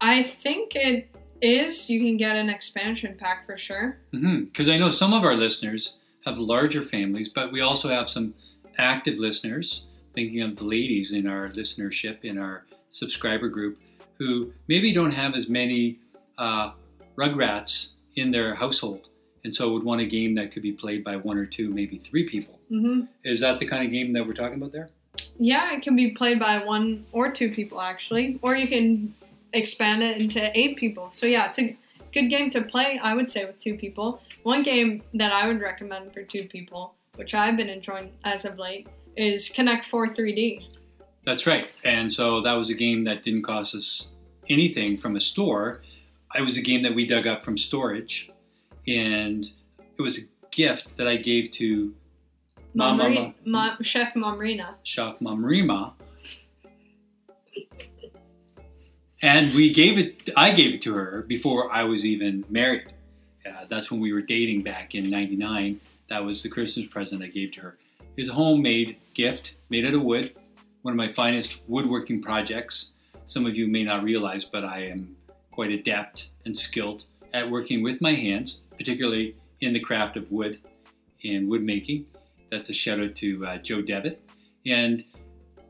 I 0.00 0.22
think 0.22 0.74
it 0.74 1.14
is. 1.40 1.88
You 1.90 2.00
can 2.00 2.16
get 2.16 2.36
an 2.36 2.48
expansion 2.48 3.16
pack 3.18 3.46
for 3.46 3.56
sure. 3.58 3.98
Because 4.10 4.68
I 4.68 4.78
know 4.78 4.90
some 4.90 5.12
of 5.12 5.24
our 5.24 5.34
listeners 5.34 5.96
have 6.24 6.38
larger 6.38 6.84
families, 6.84 7.28
but 7.28 7.52
we 7.52 7.60
also 7.60 7.88
have 7.88 8.08
some 8.08 8.34
active 8.78 9.18
listeners, 9.18 9.82
thinking 10.14 10.40
of 10.42 10.56
the 10.56 10.64
ladies 10.64 11.12
in 11.12 11.26
our 11.26 11.48
listenership, 11.50 12.24
in 12.24 12.38
our 12.38 12.64
subscriber 12.92 13.48
group, 13.48 13.78
who 14.18 14.52
maybe 14.68 14.92
don't 14.92 15.10
have 15.12 15.34
as 15.34 15.48
many 15.48 15.98
uh, 16.38 16.72
rugrats 17.16 17.88
in 18.16 18.30
their 18.30 18.54
household. 18.54 19.08
And 19.44 19.54
so 19.54 19.72
would 19.72 19.82
want 19.82 20.00
a 20.00 20.06
game 20.06 20.36
that 20.36 20.52
could 20.52 20.62
be 20.62 20.72
played 20.72 21.02
by 21.02 21.16
one 21.16 21.36
or 21.36 21.46
two, 21.46 21.68
maybe 21.70 21.98
three 21.98 22.28
people. 22.28 22.60
hmm 22.68 23.02
Is 23.24 23.40
that 23.40 23.58
the 23.58 23.66
kind 23.66 23.84
of 23.84 23.90
game 23.90 24.12
that 24.12 24.24
we're 24.26 24.34
talking 24.34 24.56
about 24.58 24.72
there? 24.72 24.88
Yeah, 25.36 25.74
it 25.74 25.82
can 25.82 25.96
be 25.96 26.12
played 26.12 26.38
by 26.38 26.64
one 26.64 27.06
or 27.12 27.32
two 27.32 27.50
people 27.50 27.80
actually, 27.80 28.38
or 28.42 28.54
you 28.54 28.68
can 28.68 29.14
expand 29.52 30.02
it 30.02 30.18
into 30.18 30.50
eight 30.58 30.76
people. 30.76 31.10
So 31.10 31.26
yeah, 31.26 31.48
it's 31.48 31.58
a 31.58 31.76
good 32.12 32.28
game 32.28 32.50
to 32.50 32.62
play. 32.62 32.98
I 33.02 33.14
would 33.14 33.28
say 33.28 33.44
with 33.44 33.58
two 33.58 33.76
people. 33.76 34.20
One 34.42 34.62
game 34.62 35.02
that 35.14 35.32
I 35.32 35.46
would 35.46 35.60
recommend 35.60 36.12
for 36.12 36.22
two 36.22 36.44
people, 36.44 36.94
which 37.14 37.34
I've 37.34 37.56
been 37.56 37.68
enjoying 37.68 38.10
as 38.24 38.44
of 38.44 38.58
late, 38.58 38.88
is 39.16 39.48
Connect 39.48 39.84
Four 39.84 40.08
3D. 40.08 40.64
That's 41.24 41.46
right. 41.46 41.68
And 41.84 42.12
so 42.12 42.40
that 42.42 42.54
was 42.54 42.70
a 42.70 42.74
game 42.74 43.04
that 43.04 43.22
didn't 43.22 43.42
cost 43.42 43.74
us 43.74 44.08
anything 44.48 44.96
from 44.96 45.16
a 45.16 45.20
store. 45.20 45.82
It 46.34 46.42
was 46.42 46.56
a 46.56 46.62
game 46.62 46.82
that 46.82 46.94
we 46.94 47.06
dug 47.06 47.26
up 47.26 47.44
from 47.44 47.56
storage. 47.56 48.30
And 48.88 49.48
it 49.96 50.02
was 50.02 50.18
a 50.18 50.22
gift 50.50 50.96
that 50.96 51.06
I 51.06 51.16
gave 51.16 51.52
to 51.52 51.94
Mama- 52.74 53.04
Momri- 53.04 53.34
Ma- 53.44 53.76
Chef 53.82 54.14
Momrina. 54.14 54.74
Chef 54.82 55.18
Mamrima. 55.20 55.92
And 59.20 59.54
we 59.54 59.72
gave 59.72 59.98
it, 59.98 60.30
I 60.36 60.50
gave 60.52 60.74
it 60.74 60.82
to 60.82 60.94
her 60.94 61.22
before 61.28 61.70
I 61.72 61.84
was 61.84 62.04
even 62.04 62.44
married. 62.48 62.92
Uh, 63.46 63.66
that's 63.68 63.90
when 63.90 64.00
we 64.00 64.12
were 64.12 64.20
dating 64.22 64.62
back 64.62 64.94
in 64.94 65.08
99. 65.10 65.80
That 66.08 66.24
was 66.24 66.42
the 66.42 66.48
Christmas 66.48 66.86
present 66.86 67.22
I 67.22 67.28
gave 67.28 67.52
to 67.52 67.60
her. 67.60 67.78
It 68.16 68.20
was 68.22 68.28
a 68.28 68.34
homemade 68.34 68.96
gift 69.14 69.54
made 69.70 69.86
out 69.86 69.94
of 69.94 70.02
wood, 70.02 70.34
one 70.82 70.92
of 70.92 70.98
my 70.98 71.12
finest 71.12 71.58
woodworking 71.68 72.20
projects. 72.20 72.90
Some 73.26 73.46
of 73.46 73.54
you 73.54 73.68
may 73.68 73.84
not 73.84 74.02
realize, 74.02 74.44
but 74.44 74.64
I 74.64 74.86
am 74.86 75.16
quite 75.52 75.70
adept 75.70 76.28
and 76.44 76.58
skilled 76.58 77.04
at 77.32 77.48
working 77.48 77.82
with 77.82 78.00
my 78.00 78.12
hands, 78.14 78.58
particularly 78.76 79.36
in 79.60 79.72
the 79.72 79.80
craft 79.80 80.16
of 80.16 80.30
wood 80.32 80.58
and 81.24 81.48
wood 81.48 81.62
making. 81.62 82.06
That's 82.52 82.68
a 82.68 82.74
shout 82.74 83.00
out 83.00 83.16
to 83.16 83.46
uh, 83.46 83.56
Joe 83.56 83.80
Devitt. 83.80 84.22
And 84.66 85.02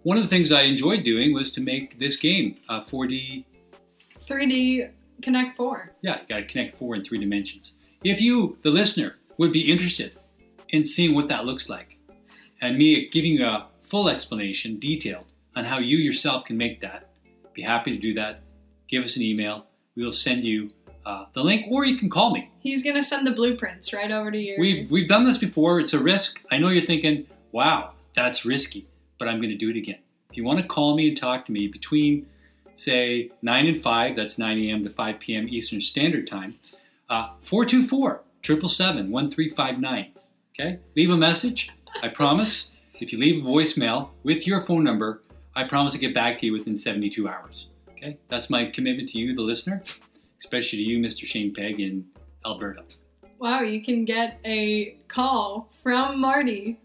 one 0.03 0.17
of 0.17 0.25
the 0.25 0.29
things 0.29 0.51
I 0.51 0.62
enjoyed 0.62 1.05
doing 1.05 1.33
was 1.33 1.53
to 1.53 1.61
make 1.61 1.97
this 2.01 2.17
game, 2.17 2.57
uh, 2.69 2.81
4D 2.81 3.45
3D 4.29 4.91
Connect 5.23 5.57
4. 5.57 5.93
yeah, 6.03 6.21
you 6.21 6.27
got 6.27 6.37
to 6.39 6.45
connect 6.45 6.77
four 6.79 6.97
in 6.97 7.05
three 7.05 7.19
dimensions. 7.19 7.73
If 8.03 8.21
you, 8.21 8.59
the 8.65 8.71
listener, 8.71 9.15
would 9.39 9.53
be 9.53 9.71
interested 9.71 10.19
in 10.71 10.85
seeing 10.85 11.15
what 11.15 11.29
that 11.29 11.45
looks 11.45 11.69
like, 11.69 11.97
and 12.61 12.77
me 12.77 13.09
giving 13.11 13.35
you 13.35 13.45
a 13.45 13.69
full 13.83 14.09
explanation, 14.09 14.81
detailed, 14.81 15.27
on 15.55 15.65
how 15.65 15.79
you 15.79 15.99
yourself 15.99 16.45
can 16.45 16.57
make 16.57 16.81
that, 16.81 17.11
be 17.55 17.62
happy 17.62 17.93
to 17.93 17.99
do 17.99 18.12
that. 18.15 18.43
Give 18.89 19.05
us 19.05 19.17
an 19.17 19.23
email. 19.23 19.67
We 19.95 20.05
will 20.05 20.11
send 20.11 20.43
you 20.43 20.71
uh, 21.04 21.26
the 21.35 21.42
link, 21.42 21.66
or 21.71 21.85
you 21.85 21.99
can 21.99 22.09
call 22.09 22.32
me. 22.32 22.50
He's 22.61 22.82
gonna 22.82 23.02
send 23.02 23.26
the 23.26 23.32
blueprints 23.32 23.92
right 23.92 24.11
over 24.11 24.30
to 24.30 24.38
you. 24.38 24.56
We've 24.59 24.90
we've 24.90 25.09
done 25.09 25.25
this 25.25 25.38
before. 25.38 25.80
It's 25.80 25.92
a 25.92 25.99
risk. 25.99 26.40
I 26.50 26.59
know 26.59 26.68
you're 26.68 26.87
thinking, 26.87 27.26
"Wow, 27.52 27.92
that's 28.14 28.44
risky," 28.44 28.87
but 29.18 29.28
I'm 29.28 29.38
going 29.38 29.50
to 29.50 29.56
do 29.56 29.71
it 29.71 29.76
again. 29.76 29.99
If 30.32 30.37
you 30.37 30.44
want 30.44 30.59
to 30.61 30.66
call 30.66 30.97
me 30.97 31.09
and 31.09 31.16
talk 31.16 31.44
to 31.44 31.52
me 31.52 31.68
between, 31.68 32.26
say, 32.75 33.30
9 33.42 33.66
and 33.66 33.82
5, 33.82 34.16
that's 34.16 34.37
9 34.37 34.59
a.m. 34.64 34.82
to 34.82 34.90
5 34.90 35.21
p.m. 35.21 35.47
Eastern 35.49 35.80
Standard 35.80 36.26
Time, 36.26 36.59
uh, 37.09 37.28
424 37.42 38.23
777 38.42 39.11
1359. 39.12 40.12
Okay? 40.54 40.78
Leave 40.97 41.11
a 41.11 41.16
message. 41.16 41.71
I 42.02 42.09
promise. 42.09 42.71
If 42.99 43.12
you 43.12 43.18
leave 43.18 43.44
a 43.44 43.49
voicemail 43.49 44.09
with 44.23 44.47
your 44.47 44.62
phone 44.62 44.82
number, 44.82 45.23
I 45.54 45.64
promise 45.64 45.92
to 45.92 45.99
get 45.99 46.14
back 46.14 46.38
to 46.38 46.47
you 46.47 46.52
within 46.52 46.76
72 46.76 47.28
hours. 47.28 47.66
Okay? 47.90 48.16
That's 48.28 48.50
my 48.50 48.66
commitment 48.66 49.09
to 49.11 49.18
you, 49.18 49.35
the 49.35 49.42
listener, 49.42 49.85
especially 50.42 50.78
to 50.78 50.84
you, 50.84 50.99
Mr. 50.99 51.25
Shane 51.25 51.54
Pegg, 51.54 51.80
in 51.80 52.04
Alberta. 52.44 52.82
Wow, 53.38 53.61
you 53.61 53.82
can 53.82 54.04
get 54.04 54.40
a 54.44 54.96
call 55.08 55.72
from 55.82 56.20
Marty 56.20 56.78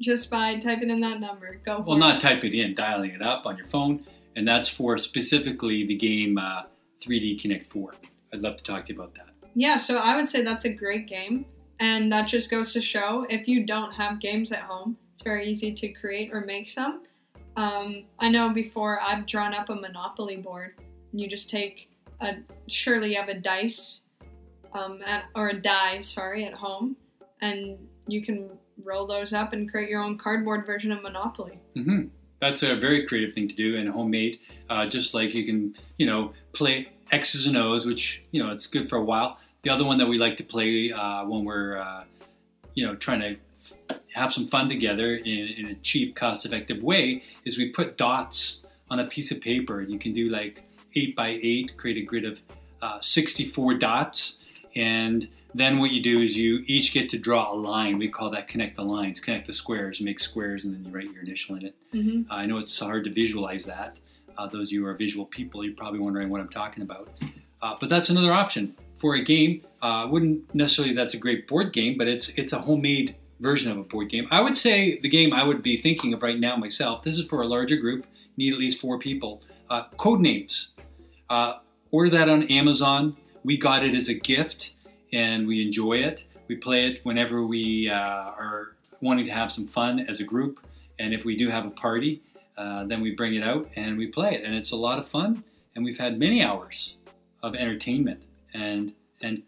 just 0.00 0.30
by 0.30 0.56
typing 0.58 0.90
in 0.90 1.00
that 1.00 1.20
number. 1.20 1.60
Go 1.64 1.78
for 1.78 1.82
Well, 1.90 1.96
it. 1.96 2.00
not 2.00 2.20
type 2.20 2.42
it 2.44 2.52
in, 2.58 2.74
dialing 2.74 3.10
it 3.10 3.22
up 3.22 3.46
on 3.46 3.56
your 3.56 3.66
phone, 3.66 4.04
and 4.36 4.46
that's 4.46 4.68
for 4.68 4.98
specifically 4.98 5.86
the 5.86 5.94
game 5.96 6.36
uh, 6.38 6.62
3D 7.04 7.40
Connect 7.40 7.66
4. 7.68 7.94
I'd 8.32 8.40
love 8.40 8.56
to 8.56 8.62
talk 8.64 8.86
to 8.86 8.92
you 8.92 8.98
about 9.00 9.14
that. 9.14 9.26
Yeah, 9.54 9.76
so 9.76 9.96
I 9.98 10.16
would 10.16 10.28
say 10.28 10.42
that's 10.42 10.64
a 10.64 10.72
great 10.72 11.08
game. 11.08 11.44
And 11.80 12.12
that 12.12 12.28
just 12.28 12.50
goes 12.50 12.72
to 12.74 12.80
show 12.80 13.26
if 13.30 13.48
you 13.48 13.64
don't 13.64 13.90
have 13.92 14.20
games 14.20 14.52
at 14.52 14.60
home, 14.60 14.96
it's 15.14 15.22
very 15.22 15.46
easy 15.48 15.72
to 15.72 15.88
create 15.88 16.30
or 16.32 16.42
make 16.42 16.68
some. 16.68 17.02
Um, 17.56 18.04
I 18.18 18.28
know 18.28 18.50
before 18.50 19.00
I've 19.00 19.26
drawn 19.26 19.54
up 19.54 19.70
a 19.70 19.74
Monopoly 19.74 20.36
board, 20.36 20.74
and 21.10 21.20
you 21.20 21.26
just 21.28 21.48
take 21.48 21.89
a, 22.20 22.36
surely 22.68 23.10
you 23.10 23.16
have 23.16 23.28
a 23.28 23.34
dice, 23.34 24.02
um, 24.72 25.00
at, 25.04 25.24
or 25.34 25.48
a 25.48 25.60
die, 25.60 26.00
sorry, 26.00 26.44
at 26.44 26.52
home, 26.52 26.96
and 27.40 27.78
you 28.06 28.22
can 28.22 28.50
roll 28.84 29.06
those 29.06 29.32
up 29.32 29.52
and 29.52 29.70
create 29.70 29.90
your 29.90 30.02
own 30.02 30.16
cardboard 30.16 30.66
version 30.66 30.92
of 30.92 31.02
Monopoly. 31.02 31.58
hmm 31.74 32.04
That's 32.40 32.62
a 32.62 32.76
very 32.76 33.06
creative 33.06 33.34
thing 33.34 33.48
to 33.48 33.54
do 33.54 33.76
and 33.76 33.88
homemade. 33.88 34.38
Uh, 34.68 34.86
just 34.86 35.14
like 35.14 35.34
you 35.34 35.44
can, 35.44 35.74
you 35.98 36.06
know, 36.06 36.32
play 36.52 36.88
X's 37.12 37.46
and 37.46 37.56
O's, 37.56 37.86
which 37.86 38.22
you 38.30 38.42
know 38.42 38.52
it's 38.52 38.66
good 38.66 38.88
for 38.88 38.96
a 38.96 39.04
while. 39.04 39.38
The 39.62 39.70
other 39.70 39.84
one 39.84 39.98
that 39.98 40.06
we 40.06 40.16
like 40.16 40.36
to 40.38 40.44
play 40.44 40.90
uh, 40.90 41.26
when 41.26 41.44
we're, 41.44 41.76
uh, 41.78 42.04
you 42.74 42.86
know, 42.86 42.96
trying 42.96 43.20
to 43.20 43.98
have 44.14 44.32
some 44.32 44.48
fun 44.48 44.68
together 44.68 45.16
in, 45.16 45.48
in 45.58 45.66
a 45.66 45.74
cheap, 45.82 46.16
cost-effective 46.16 46.82
way 46.82 47.22
is 47.44 47.58
we 47.58 47.68
put 47.70 47.98
dots 47.98 48.60
on 48.90 49.00
a 49.00 49.06
piece 49.06 49.30
of 49.30 49.40
paper. 49.40 49.82
You 49.82 49.98
can 49.98 50.14
do 50.14 50.30
like 50.30 50.62
eight 50.94 51.16
by 51.16 51.38
eight, 51.42 51.76
create 51.76 51.96
a 51.96 52.02
grid 52.02 52.24
of 52.24 52.38
uh, 52.82 53.00
64 53.00 53.74
dots, 53.74 54.38
and 54.74 55.28
then 55.54 55.78
what 55.78 55.90
you 55.90 56.02
do 56.02 56.20
is 56.20 56.36
you 56.36 56.64
each 56.66 56.92
get 56.92 57.08
to 57.10 57.18
draw 57.18 57.52
a 57.52 57.54
line. 57.54 57.98
We 57.98 58.08
call 58.08 58.30
that 58.30 58.48
connect 58.48 58.76
the 58.76 58.82
lines, 58.82 59.20
connect 59.20 59.46
the 59.46 59.52
squares, 59.52 60.00
make 60.00 60.20
squares, 60.20 60.64
and 60.64 60.74
then 60.74 60.84
you 60.84 60.90
write 60.90 61.12
your 61.12 61.22
initial 61.22 61.56
in 61.56 61.66
it. 61.66 61.74
Mm-hmm. 61.92 62.32
I 62.32 62.46
know 62.46 62.58
it's 62.58 62.78
hard 62.78 63.04
to 63.04 63.10
visualize 63.10 63.64
that. 63.64 63.96
Uh, 64.38 64.46
those 64.46 64.68
of 64.68 64.72
you 64.72 64.82
who 64.82 64.86
are 64.86 64.94
visual 64.94 65.26
people, 65.26 65.64
you're 65.64 65.74
probably 65.74 65.98
wondering 65.98 66.30
what 66.30 66.40
I'm 66.40 66.48
talking 66.48 66.82
about. 66.82 67.10
Uh, 67.62 67.76
but 67.80 67.88
that's 67.88 68.10
another 68.10 68.32
option 68.32 68.74
for 68.96 69.14
a 69.14 69.24
game. 69.24 69.62
Uh, 69.82 70.06
wouldn't 70.10 70.54
necessarily 70.54 70.94
that's 70.94 71.14
a 71.14 71.18
great 71.18 71.48
board 71.48 71.72
game, 71.72 71.98
but 71.98 72.06
it's 72.06 72.28
it's 72.30 72.52
a 72.52 72.58
homemade 72.58 73.16
version 73.40 73.70
of 73.70 73.78
a 73.78 73.82
board 73.82 74.08
game. 74.08 74.28
I 74.30 74.40
would 74.40 74.56
say 74.56 74.98
the 75.00 75.08
game 75.08 75.32
I 75.32 75.42
would 75.42 75.62
be 75.62 75.80
thinking 75.80 76.14
of 76.14 76.22
right 76.22 76.38
now 76.38 76.56
myself. 76.56 77.02
This 77.02 77.18
is 77.18 77.26
for 77.26 77.42
a 77.42 77.46
larger 77.46 77.76
group, 77.76 78.06
need 78.40 78.52
at 78.52 78.58
least 78.58 78.80
four 78.80 78.98
people. 78.98 79.42
Uh, 79.68 79.84
Codenames. 79.98 80.68
Uh, 81.28 81.58
order 81.92 82.10
that 82.10 82.28
on 82.28 82.42
Amazon. 82.44 83.16
We 83.44 83.56
got 83.56 83.84
it 83.84 83.94
as 83.94 84.08
a 84.08 84.14
gift, 84.14 84.72
and 85.12 85.46
we 85.46 85.62
enjoy 85.64 85.98
it. 85.98 86.24
We 86.48 86.56
play 86.56 86.86
it 86.88 87.00
whenever 87.04 87.46
we 87.46 87.88
uh, 87.88 87.94
are 87.94 88.76
wanting 89.00 89.26
to 89.26 89.30
have 89.32 89.52
some 89.52 89.66
fun 89.66 90.00
as 90.08 90.18
a 90.20 90.24
group, 90.24 90.58
and 90.98 91.14
if 91.14 91.24
we 91.24 91.36
do 91.36 91.48
have 91.48 91.64
a 91.66 91.70
party, 91.70 92.22
uh, 92.58 92.84
then 92.86 93.00
we 93.00 93.14
bring 93.14 93.34
it 93.36 93.42
out 93.42 93.70
and 93.76 93.96
we 93.96 94.08
play 94.08 94.34
it, 94.34 94.44
and 94.44 94.54
it's 94.54 94.72
a 94.72 94.76
lot 94.76 94.98
of 94.98 95.08
fun. 95.08 95.44
And 95.74 95.84
we've 95.84 95.98
had 95.98 96.18
many 96.18 96.42
hours 96.42 96.96
of 97.42 97.54
entertainment 97.54 98.20
and 98.52 98.92
and 99.22 99.42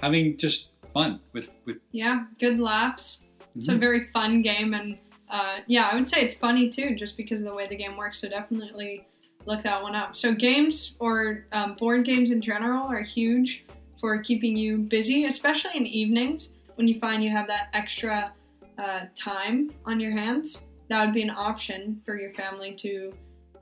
having 0.00 0.36
just 0.36 0.68
fun 0.94 1.20
with 1.32 1.48
with. 1.66 1.78
Yeah, 1.92 2.26
good 2.38 2.58
laughs. 2.60 3.22
It's 3.56 3.68
a 3.68 3.72
Mhm. 3.74 3.80
very 3.80 4.02
fun 4.12 4.40
game, 4.42 4.72
and 4.74 4.96
uh, 5.30 5.58
yeah, 5.66 5.88
I 5.90 5.94
would 5.94 6.08
say 6.08 6.20
it's 6.20 6.34
funny 6.34 6.68
too, 6.68 6.94
just 6.94 7.16
because 7.16 7.40
of 7.40 7.46
the 7.46 7.54
way 7.54 7.66
the 7.66 7.76
game 7.76 7.96
works. 7.96 8.20
So 8.20 8.28
definitely 8.28 9.06
look 9.46 9.62
that 9.62 9.82
one 9.82 9.94
up. 9.94 10.16
So 10.16 10.32
games 10.34 10.94
or 10.98 11.46
um, 11.52 11.74
board 11.74 12.04
games 12.04 12.30
in 12.30 12.40
general 12.40 12.86
are 12.86 13.02
huge 13.02 13.64
for 14.00 14.22
keeping 14.22 14.56
you 14.56 14.78
busy, 14.78 15.24
especially 15.24 15.76
in 15.76 15.86
evenings 15.86 16.50
when 16.76 16.86
you 16.86 16.98
find 16.98 17.22
you 17.22 17.30
have 17.30 17.48
that 17.48 17.68
extra 17.72 18.32
uh, 18.78 19.00
time 19.14 19.72
on 19.84 20.00
your 20.00 20.12
hands. 20.12 20.60
That 20.88 21.04
would 21.04 21.14
be 21.14 21.22
an 21.22 21.30
option 21.30 22.00
for 22.04 22.16
your 22.16 22.32
family 22.32 22.74
to 22.76 23.12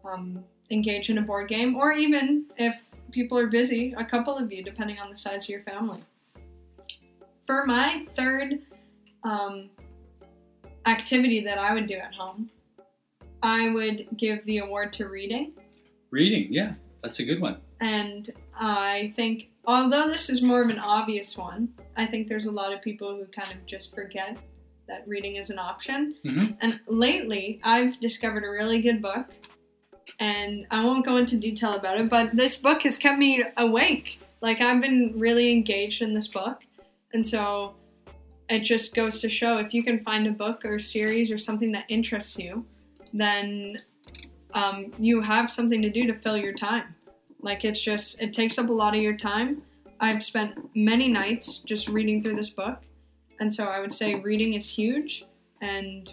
um, 0.05 0.45
engage 0.71 1.11
in 1.11 1.19
a 1.19 1.23
board 1.23 1.49
game, 1.49 1.77
or 1.77 1.93
even 1.93 2.45
if 2.57 2.77
people 3.11 3.39
are 3.39 3.47
busy, 3.47 3.95
a 3.97 4.05
couple 4.05 4.37
of 4.37 4.53
you, 4.53 4.63
depending 4.63 4.99
on 4.99 5.11
the 5.11 5.17
size 5.17 5.45
of 5.45 5.49
your 5.49 5.63
family. 5.63 6.01
For 7.47 7.65
my 7.65 8.05
third 8.17 8.61
um, 9.25 9.71
activity 10.87 11.41
that 11.45 11.59
I 11.59 11.75
would 11.75 11.87
do 11.87 11.95
at 11.95 12.15
home, 12.15 12.51
I 13.43 13.71
would 13.71 14.07
give 14.17 14.45
the 14.45 14.59
award 14.59 14.93
to 14.95 15.09
reading. 15.09 15.53
Reading, 16.11 16.53
yeah, 16.53 16.75
that's 17.03 17.19
a 17.19 17.25
good 17.25 17.41
one. 17.41 17.59
And 17.81 18.31
I 18.59 19.13
think, 19.17 19.51
although 19.67 20.09
this 20.09 20.31
is 20.31 20.43
more 20.43 20.63
of 20.63 20.71
an 20.71 20.79
obvious 20.79 21.37
one, 21.37 21.69
I 21.97 22.07
think 22.07 22.29
there's 22.29 22.47
a 22.47 22.51
lot 22.51 22.73
of 22.73 22.81
people 22.81 23.15
who 23.15 23.27
kind 23.27 23.53
of 23.53 23.67
just 23.67 23.95
forget 23.95 24.39
that 24.89 25.07
reading 25.07 25.37
is 25.37 25.51
an 25.51 25.59
option. 25.59 26.15
Mhm. 26.25 26.57
And 26.61 26.81
lately, 26.87 27.61
I've 27.65 27.99
discovered 28.01 28.45
a 28.45 28.51
really 28.51 28.81
good 28.81 29.03
book. 29.03 29.27
And 30.21 30.67
I 30.71 30.85
won't 30.85 31.05
go 31.05 31.17
into 31.17 31.37
detail 31.37 31.75
about 31.75 32.01
it, 32.01 32.09
but 32.09 32.35
this 32.35 32.57
book 32.57 32.83
has 32.83 32.97
kept 32.97 33.19
me 33.19 33.45
awake. 33.57 34.21
Like, 34.41 34.61
I've 34.61 34.81
been 34.81 35.13
really 35.17 35.51
engaged 35.51 36.01
in 36.01 36.15
this 36.15 36.29
book. 36.29 36.63
And 37.13 37.27
so 37.27 37.75
it 38.49 38.61
just 38.61 38.95
goes 38.95 39.19
to 39.21 39.29
show 39.29 39.59
if 39.59 39.75
you 39.75 39.83
can 39.83 39.99
find 40.01 40.27
a 40.27 40.31
book 40.31 40.65
or 40.65 40.79
series 40.79 41.33
or 41.33 41.39
something 41.39 41.73
that 41.73 41.85
interests 41.89 42.39
you, 42.39 42.65
then 43.13 43.83
um, 44.55 44.93
you 44.99 45.21
have 45.21 45.51
something 45.51 45.83
to 45.83 45.91
do 45.91 46.07
to 46.07 46.15
fill 46.15 46.37
your 46.37 46.53
time. 46.53 46.95
Like 47.41 47.65
it's 47.65 47.81
just, 47.83 48.21
it 48.21 48.33
takes 48.33 48.59
up 48.59 48.69
a 48.69 48.73
lot 48.73 48.95
of 48.95 49.03
your 49.03 49.17
time. 49.17 49.63
I've 50.01 50.23
spent 50.23 50.59
many 50.75 51.09
nights 51.09 51.59
just 51.59 51.89
reading 51.89 52.23
through 52.23 52.37
this 52.37 52.51
book. 52.51 52.83
And 53.41 53.53
so 53.53 53.65
I 53.65 53.81
would 53.81 53.93
say 53.93 54.15
reading 54.17 54.55
is 54.55 54.69
huge. 54.69 55.25
And 55.61 56.13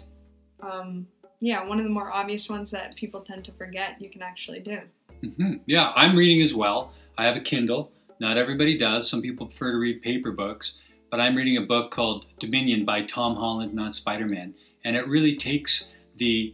um, 0.62 1.06
yeah, 1.40 1.64
one 1.64 1.78
of 1.78 1.84
the 1.84 1.90
more 1.90 2.12
obvious 2.12 2.48
ones 2.48 2.70
that 2.70 2.96
people 2.96 3.20
tend 3.20 3.44
to 3.44 3.52
forget 3.52 4.00
you 4.00 4.10
can 4.10 4.22
actually 4.22 4.60
do. 4.60 4.80
hmm 5.20 5.54
Yeah, 5.66 5.92
I'm 5.94 6.16
reading 6.16 6.42
as 6.44 6.54
well. 6.54 6.92
I 7.16 7.24
have 7.26 7.36
a 7.36 7.40
Kindle. 7.40 7.92
Not 8.20 8.38
everybody 8.38 8.76
does. 8.76 9.08
Some 9.08 9.22
people 9.22 9.46
prefer 9.46 9.72
to 9.72 9.78
read 9.78 10.02
paper 10.02 10.32
books. 10.32 10.74
But 11.14 11.20
I'm 11.20 11.36
reading 11.36 11.58
a 11.58 11.60
book 11.60 11.92
called 11.92 12.26
Dominion 12.40 12.84
by 12.84 13.02
Tom 13.02 13.36
Holland, 13.36 13.72
not 13.72 13.94
Spider 13.94 14.26
Man. 14.26 14.52
And 14.84 14.96
it 14.96 15.06
really 15.06 15.36
takes 15.36 15.86
the 16.16 16.52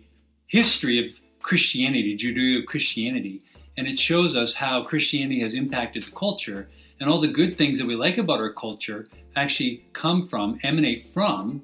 history 0.48 1.02
of 1.02 1.18
Christianity, 1.40 2.14
Judeo 2.14 2.66
Christianity, 2.66 3.42
and 3.78 3.86
it 3.86 3.98
shows 3.98 4.36
us 4.36 4.52
how 4.52 4.82
Christianity 4.84 5.40
has 5.40 5.54
impacted 5.54 6.02
the 6.02 6.10
culture. 6.10 6.68
And 7.00 7.08
all 7.08 7.22
the 7.22 7.28
good 7.28 7.56
things 7.56 7.78
that 7.78 7.86
we 7.86 7.96
like 7.96 8.18
about 8.18 8.38
our 8.38 8.52
culture 8.52 9.08
actually 9.34 9.86
come 9.94 10.28
from, 10.28 10.58
emanate 10.62 11.06
from, 11.14 11.62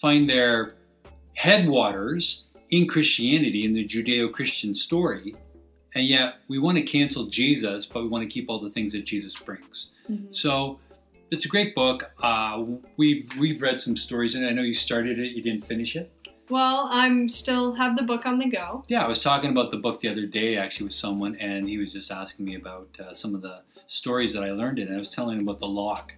find 0.00 0.26
their 0.26 0.76
headwaters 1.34 2.44
in 2.70 2.88
Christianity, 2.88 3.66
in 3.66 3.74
the 3.74 3.86
Judeo 3.86 4.32
Christian 4.32 4.74
story. 4.74 5.36
And 5.94 6.06
yet 6.06 6.36
we 6.48 6.58
want 6.58 6.78
to 6.78 6.84
cancel 6.84 7.26
Jesus, 7.26 7.84
but 7.84 8.02
we 8.02 8.08
want 8.08 8.22
to 8.22 8.32
keep 8.32 8.48
all 8.48 8.60
the 8.60 8.70
things 8.70 8.94
that 8.94 9.04
Jesus 9.04 9.36
brings. 9.36 9.90
Mm-hmm. 10.08 10.32
So 10.32 10.78
it's 11.30 11.44
a 11.44 11.48
great 11.48 11.74
book. 11.74 12.10
Uh, 12.22 12.64
we've 12.96 13.28
we've 13.38 13.60
read 13.62 13.80
some 13.80 13.96
stories, 13.96 14.34
and 14.34 14.46
I 14.46 14.50
know 14.50 14.62
you 14.62 14.74
started 14.74 15.18
it, 15.18 15.32
you 15.32 15.42
didn't 15.42 15.66
finish 15.66 15.96
it. 15.96 16.10
Well, 16.50 16.88
I'm 16.90 17.28
still 17.28 17.72
have 17.74 17.96
the 17.96 18.02
book 18.02 18.26
on 18.26 18.38
the 18.38 18.48
go. 18.48 18.84
Yeah, 18.88 19.02
I 19.04 19.08
was 19.08 19.20
talking 19.20 19.50
about 19.50 19.70
the 19.70 19.78
book 19.78 20.00
the 20.00 20.08
other 20.08 20.26
day 20.26 20.56
actually 20.56 20.84
with 20.84 20.92
someone, 20.92 21.36
and 21.36 21.68
he 21.68 21.78
was 21.78 21.92
just 21.92 22.10
asking 22.10 22.44
me 22.44 22.56
about 22.56 22.88
uh, 23.00 23.14
some 23.14 23.34
of 23.34 23.42
the 23.42 23.62
stories 23.86 24.32
that 24.34 24.42
I 24.42 24.52
learned 24.52 24.78
in 24.78 24.88
it. 24.88 24.94
I 24.94 24.98
was 24.98 25.10
telling 25.10 25.38
him 25.38 25.48
about 25.48 25.60
the 25.60 25.66
lock, 25.66 26.14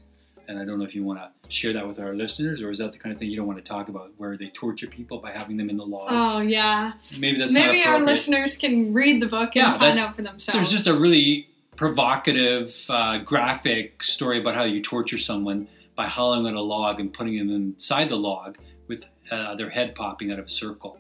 and 0.49 0.59
I 0.59 0.65
don't 0.65 0.79
know 0.79 0.85
if 0.85 0.95
you 0.95 1.05
want 1.05 1.21
to 1.21 1.31
share 1.49 1.73
that 1.75 1.87
with 1.87 2.01
our 2.01 2.15
listeners, 2.15 2.61
or 2.61 2.71
is 2.71 2.79
that 2.79 2.93
the 2.93 2.99
kind 2.99 3.13
of 3.13 3.21
thing 3.21 3.31
you 3.31 3.37
don't 3.37 3.47
want 3.47 3.59
to 3.59 3.65
talk 3.65 3.89
about, 3.89 4.11
where 4.17 4.37
they 4.37 4.49
torture 4.49 4.89
people 4.89 5.19
by 5.19 5.31
having 5.31 5.57
them 5.57 5.71
in 5.71 5.77
the 5.77 5.87
lock? 5.87 6.09
Oh 6.11 6.41
yeah. 6.41 6.95
Maybe 7.21 7.39
that's 7.39 7.53
Maybe 7.53 7.85
our 7.85 8.01
listeners 8.01 8.57
can 8.57 8.93
read 8.93 9.23
the 9.23 9.29
book 9.29 9.55
and 9.55 9.73
Yeah, 9.73 9.79
find 9.79 9.99
out 9.99 10.17
for 10.17 10.23
themselves. 10.23 10.57
There's 10.57 10.71
just 10.71 10.89
a 10.89 10.99
really 10.99 11.49
provocative, 11.77 12.75
uh, 12.89 13.19
graphic 13.19 14.03
story 14.03 14.41
about 14.41 14.55
how 14.55 14.65
you 14.65 14.83
torture 14.83 15.19
someone 15.19 15.69
by 15.95 16.07
hollowing 16.07 16.47
out 16.47 16.55
a 16.55 16.61
log 16.61 17.01
and 17.01 17.13
putting 17.13 17.37
them 17.39 17.51
inside 17.51 18.09
the 18.09 18.17
log 18.17 18.59
with 18.89 19.05
uh, 19.31 19.55
their 19.57 19.71
head 19.71 19.95
popping 19.95 20.33
out 20.33 20.39
of 20.39 20.47
a 20.47 20.51
circle. 20.51 20.99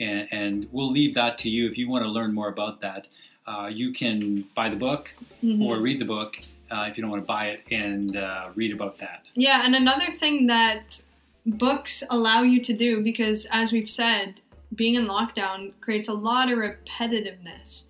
And, 0.00 0.28
and 0.30 0.68
we'll 0.70 0.90
leave 0.90 1.14
that 1.14 1.38
to 1.38 1.50
you 1.50 1.68
if 1.68 1.76
you 1.76 1.88
want 1.90 2.04
to 2.04 2.10
learn 2.10 2.34
more 2.34 2.48
about 2.48 2.80
that. 2.82 3.08
Uh, 3.46 3.68
you 3.72 3.92
can 3.92 4.42
buy 4.54 4.68
the 4.68 4.76
book 4.76 5.10
Mhm. 5.42 5.64
or 5.64 5.80
read 5.80 5.98
the 6.00 6.04
book 6.04 6.36
uh, 6.70 6.86
if 6.90 6.96
you 6.98 7.02
don't 7.02 7.10
want 7.10 7.22
to 7.22 7.26
buy 7.26 7.46
it 7.48 7.62
and 7.70 8.16
uh, 8.16 8.50
read 8.54 8.72
about 8.72 8.98
that. 8.98 9.30
Yeah, 9.34 9.64
and 9.64 9.74
another 9.74 10.10
thing 10.10 10.46
that 10.48 11.02
books 11.46 12.02
allow 12.10 12.42
you 12.42 12.60
to 12.60 12.74
do, 12.76 13.02
because 13.02 13.46
as 13.50 13.72
we've 13.72 13.88
said, 13.88 14.42
being 14.74 14.94
in 14.96 15.06
lockdown 15.06 15.72
creates 15.80 16.08
a 16.08 16.12
lot 16.12 16.52
of 16.52 16.58
repetitiveness. 16.58 17.84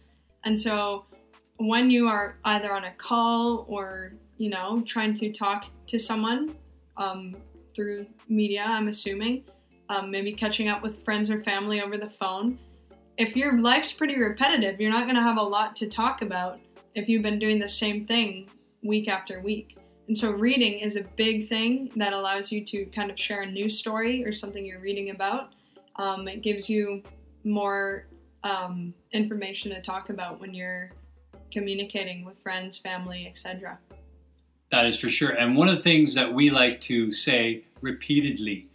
And 0.45 0.61
so 0.61 1.07
when 1.59 1.91
you 1.91 2.09
are 2.09 2.37
either 2.45 2.73
on 2.73 2.85
a 2.85 2.93
call 2.93 3.67
or, 3.69 4.13
you 4.39 4.49
know, 4.49 4.83
trying 4.87 5.15
to 5.15 5.33
talk 5.33 5.67
to 5.89 5.99
someone 5.99 6.55
um, 6.97 7.37
through 7.75 8.07
media, 8.29 8.65
I'm 8.67 8.89
assuming, 8.89 9.45
um, 9.89 10.11
maybe 10.11 10.33
catching 10.33 10.69
up 10.69 10.83
with 10.83 11.05
friends 11.05 11.31
or 11.31 11.43
family 11.43 11.81
over 11.81 11.99
the 11.99 12.09
phone, 12.09 12.59
if 13.17 13.37
your 13.37 13.59
life's 13.61 13.93
pretty 13.93 14.19
repetitive, 14.19 14.81
you're 14.81 14.91
not 14.91 15.05
going 15.05 15.17
to 15.17 15.23
have 15.23 15.37
a 15.37 15.43
lot 15.43 15.75
to 15.77 15.89
talk 15.89 16.23
about 16.23 16.61
if 16.95 17.09
you've 17.09 17.23
been 17.23 17.39
doing 17.39 17.59
the 17.59 17.69
same 17.69 18.07
thing 18.07 18.49
week 18.85 19.09
after 19.09 19.41
week. 19.41 19.77
And 20.07 20.17
so, 20.17 20.31
reading 20.31 20.79
is 20.79 20.97
a 20.97 21.03
big 21.17 21.49
thing 21.49 21.91
that 21.97 22.13
allows 22.13 22.51
you 22.51 22.65
to 22.67 22.87
kind 22.87 23.11
of 23.11 23.19
share 23.19 23.43
a 23.43 23.47
news 23.47 23.77
story 23.77 24.25
or 24.25 24.33
something 24.33 24.65
you're 24.65 24.81
reading 24.81 25.11
about. 25.11 25.53
Um, 25.97 26.29
it 26.29 26.43
gives 26.43 26.71
you 26.71 27.03
more 27.45 28.07
um, 28.45 28.95
information 29.13 29.73
to 29.73 29.83
talk 29.83 30.11
about 30.11 30.41
when 30.41 30.55
you're 30.55 30.93
communicating 31.51 32.25
with 32.25 32.39
friends, 32.39 32.79
family, 32.79 33.27
etc. 33.27 33.79
That 34.71 34.87
is 34.87 34.99
for 34.99 35.09
sure. 35.09 35.31
And 35.31 35.57
one 35.57 35.69
of 35.69 35.77
the 35.77 35.83
things 35.83 36.15
that 36.15 36.33
we 36.33 36.51
like 36.51 36.81
to 36.83 37.11
say 37.11 37.65
repeatedly 37.81 38.67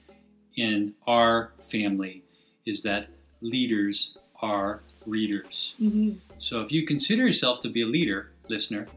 in 0.56 0.94
our 1.08 1.52
family 1.62 2.24
is 2.66 2.82
that 2.84 3.08
leaders 3.42 4.18
are 4.42 4.82
readers. 5.06 5.76
Mm-hmm. 5.82 6.18
So 6.40 6.62
if 6.62 6.72
you 6.72 6.86
consider 6.86 7.26
yourself 7.26 7.60
to 7.62 7.70
be 7.70 7.82
a 7.82 7.86
leader, 7.86 8.32
listener, 8.50 8.88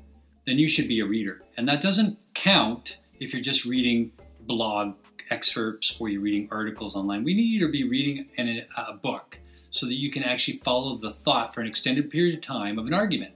then 0.46 0.58
you 0.58 0.68
should 0.68 0.88
be 0.88 1.00
a 1.00 1.06
reader. 1.06 1.42
And 1.56 1.68
that 1.68 1.80
doesn't 1.80 2.18
count 2.34 2.98
if 3.20 3.32
you're 3.32 3.42
just 3.42 3.64
reading 3.64 4.12
blog 4.42 4.94
excerpts 5.30 5.96
or 5.98 6.08
you're 6.08 6.20
reading 6.20 6.48
articles 6.50 6.94
online. 6.94 7.24
We 7.24 7.34
need 7.34 7.42
you 7.42 7.66
to 7.66 7.72
be 7.72 7.88
reading 7.88 8.28
an, 8.38 8.62
a 8.76 8.94
book 8.94 9.38
so 9.70 9.86
that 9.86 9.94
you 9.94 10.10
can 10.10 10.22
actually 10.22 10.58
follow 10.58 10.96
the 10.96 11.12
thought 11.24 11.54
for 11.54 11.60
an 11.60 11.66
extended 11.66 12.10
period 12.10 12.36
of 12.38 12.42
time 12.42 12.78
of 12.78 12.86
an 12.86 12.94
argument. 12.94 13.34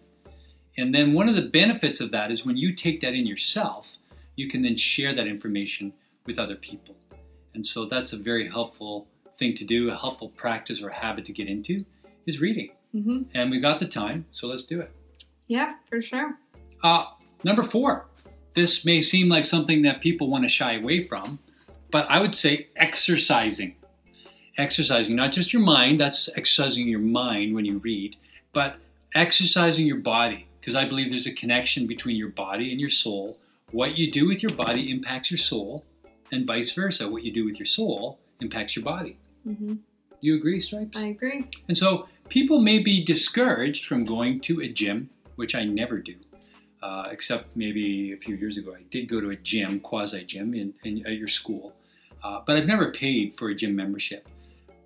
And 0.79 0.95
then 0.95 1.13
one 1.13 1.29
of 1.29 1.37
the 1.37 1.43
benefits 1.43 2.01
of 2.01 2.11
that 2.13 2.31
is 2.31 2.45
when 2.45 2.57
you 2.57 2.75
take 2.75 3.01
that 3.03 3.15
in 3.15 3.27
yourself, 3.27 3.99
you 4.37 4.49
can 4.49 4.63
then 4.63 4.77
share 4.77 5.15
that 5.15 5.27
information 5.27 5.93
with 6.27 6.39
other 6.39 6.57
people. 6.57 6.97
And 7.55 7.67
so 7.67 7.87
that's 7.87 8.13
a 8.13 8.17
very 8.17 8.49
helpful 8.49 9.09
thing 9.39 9.55
to 9.57 9.65
do, 9.65 9.91
a 9.91 9.97
helpful 9.97 10.29
practice 10.31 10.81
or 10.81 10.91
habit 10.91 11.25
to 11.27 11.33
get 11.33 11.49
into 11.49 11.85
is 12.27 12.41
reading. 12.41 12.71
Mm-hmm. 12.95 13.23
And 13.35 13.51
we 13.51 13.61
got 13.61 13.81
the 13.81 13.89
time, 13.89 14.27
so 14.31 14.47
let's 14.47 14.63
do 14.63 14.81
it. 14.81 14.91
Yeah, 15.49 15.75
for 15.89 16.01
sure. 16.01 16.39
Uh, 16.83 17.07
number 17.45 17.63
four, 17.63 18.07
this 18.55 18.85
may 18.85 19.01
seem 19.03 19.29
like 19.29 19.45
something 19.45 19.83
that 19.83 20.01
people 20.01 20.29
want 20.29 20.45
to 20.45 20.49
shy 20.49 20.75
away 20.75 21.05
from, 21.05 21.39
but 21.91 22.07
I 22.09 22.21
would 22.21 22.35
say 22.35 22.69
exercising. 22.77 23.77
Exercising, 24.59 25.17
not 25.17 25.33
just 25.33 25.53
your 25.53 25.63
mind, 25.63 26.01
that's 26.01 26.29
exercising 26.37 26.89
your 26.89 27.01
mind 27.01 27.55
when 27.55 27.65
you 27.65 27.79
read, 27.79 28.17
but 28.53 28.77
exercising 29.15 29.87
your 29.87 29.99
body, 29.99 30.47
because 30.61 30.75
I 30.75 30.85
believe 30.85 31.11
there's 31.11 31.27
a 31.27 31.33
connection 31.33 31.87
between 31.87 32.17
your 32.17 32.29
body 32.29 32.71
and 32.71 32.81
your 32.81 32.91
soul. 32.91 33.39
What 33.73 33.97
you 33.97 34.11
do 34.11 34.27
with 34.27 34.43
your 34.43 34.53
body 34.53 34.91
impacts 34.91 35.31
your 35.31 35.39
soul, 35.39 35.85
and 36.33 36.47
vice 36.47 36.73
versa. 36.73 37.09
What 37.09 37.25
you 37.25 37.33
do 37.33 37.45
with 37.45 37.59
your 37.59 37.67
soul 37.67 38.19
impacts 38.41 38.77
your 38.77 38.85
body. 38.85 39.17
Mm-hmm. 39.47 39.75
You 40.21 40.37
agree, 40.37 40.61
Stripes? 40.61 40.97
I 40.97 41.07
agree. 41.07 41.47
And 41.69 41.77
so 41.77 42.07
people 42.29 42.61
may 42.61 42.79
be 42.79 43.03
discouraged 43.05 43.87
from 43.87 44.05
going 44.05 44.41
to 44.41 44.61
a 44.61 44.69
gym, 44.69 45.09
which 45.37 45.55
I 45.55 45.65
never 45.65 45.99
do, 45.99 46.15
uh, 46.83 47.09
except 47.11 47.57
maybe 47.57 48.13
a 48.13 48.17
few 48.17 48.37
years 48.37 48.59
ago. 48.59 48.75
I 48.75 48.83
did 48.91 49.09
go 49.09 49.21
to 49.21 49.31
a 49.31 49.37
gym, 49.37 49.81
quasi 49.81 50.25
gym, 50.25 50.55
in, 50.55 50.75
in, 50.85 51.07
at 51.07 51.15
your 51.15 51.29
school, 51.29 51.73
uh, 52.23 52.41
but 52.47 52.57
I've 52.57 52.67
never 52.67 52.93
paid 52.93 53.35
for 53.39 53.49
a 53.49 53.55
gym 53.55 53.75
membership. 53.75 54.29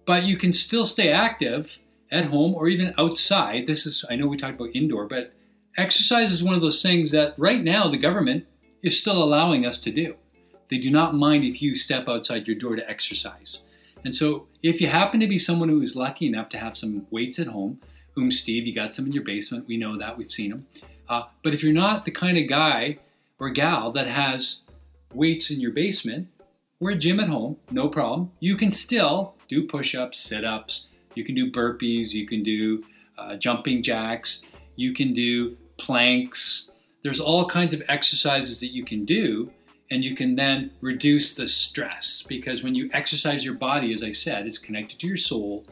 But 0.06 0.24
you 0.24 0.36
can 0.36 0.52
still 0.52 0.84
stay 0.84 1.10
active 1.10 1.78
at 2.12 2.26
home 2.26 2.54
or 2.54 2.68
even 2.68 2.94
outside. 2.98 3.66
This 3.66 3.86
is, 3.86 4.04
I 4.08 4.16
know 4.16 4.26
we 4.26 4.36
talked 4.36 4.60
about 4.60 4.70
indoor, 4.74 5.06
but 5.06 5.32
exercise 5.76 6.30
is 6.30 6.42
one 6.42 6.54
of 6.54 6.60
those 6.60 6.82
things 6.82 7.10
that 7.10 7.34
right 7.36 7.62
now 7.62 7.88
the 7.88 7.96
government 7.96 8.46
is 8.82 9.00
still 9.00 9.22
allowing 9.22 9.66
us 9.66 9.78
to 9.80 9.90
do. 9.90 10.14
They 10.70 10.78
do 10.78 10.90
not 10.90 11.14
mind 11.14 11.44
if 11.44 11.60
you 11.62 11.74
step 11.74 12.08
outside 12.08 12.46
your 12.46 12.56
door 12.56 12.76
to 12.76 12.88
exercise. 12.88 13.60
And 14.04 14.14
so, 14.14 14.46
if 14.62 14.80
you 14.80 14.88
happen 14.88 15.20
to 15.20 15.26
be 15.26 15.38
someone 15.38 15.68
who 15.68 15.80
is 15.80 15.96
lucky 15.96 16.26
enough 16.26 16.48
to 16.50 16.58
have 16.58 16.76
some 16.76 17.06
weights 17.10 17.38
at 17.38 17.46
home, 17.46 17.80
whom 18.14 18.30
Steve, 18.30 18.66
you 18.66 18.74
got 18.74 18.94
some 18.94 19.06
in 19.06 19.12
your 19.12 19.24
basement, 19.24 19.66
we 19.66 19.76
know 19.76 19.98
that, 19.98 20.16
we've 20.18 20.32
seen 20.32 20.50
them. 20.50 20.66
Uh, 21.08 21.22
but 21.42 21.54
if 21.54 21.62
you're 21.62 21.72
not 21.72 22.04
the 22.04 22.10
kind 22.10 22.36
of 22.36 22.48
guy 22.48 22.98
or 23.38 23.50
gal 23.50 23.90
that 23.92 24.06
has 24.06 24.60
weights 25.12 25.50
in 25.50 25.60
your 25.60 25.70
basement 25.70 26.28
or 26.80 26.90
a 26.90 26.94
gym 26.94 27.20
at 27.20 27.28
home, 27.28 27.56
no 27.70 27.88
problem. 27.88 28.30
You 28.40 28.56
can 28.56 28.70
still 28.70 29.34
do 29.48 29.66
push 29.66 29.94
ups, 29.94 30.18
sit 30.18 30.44
ups, 30.44 30.87
you 31.14 31.24
can 31.24 31.34
do 31.34 31.50
burpees, 31.50 32.12
you 32.12 32.26
can 32.26 32.42
do 32.42 32.84
uh, 33.16 33.37
jumping 33.37 33.82
jacks, 33.82 34.42
you 34.76 34.92
can 34.92 35.14
do 35.14 35.56
planks. 35.76 36.70
There's 37.02 37.20
all 37.20 37.48
kinds 37.48 37.74
of 37.74 37.82
exercises 37.88 38.60
that 38.60 38.72
you 38.72 38.84
can 38.84 39.04
do 39.04 39.50
and 39.90 40.02
you 40.02 40.16
can 40.16 40.34
then 40.34 40.70
reduce 40.80 41.34
the 41.34 41.46
stress 41.46 42.24
because 42.26 42.62
when 42.62 42.74
you 42.74 42.90
exercise 42.92 43.44
your 43.44 43.54
body, 43.54 43.92
as 43.92 44.02
I 44.02 44.10
said, 44.10 44.46
it's 44.46 44.58
connected 44.58 44.98
to 45.00 45.06
your 45.06 45.16
soul, 45.16 45.64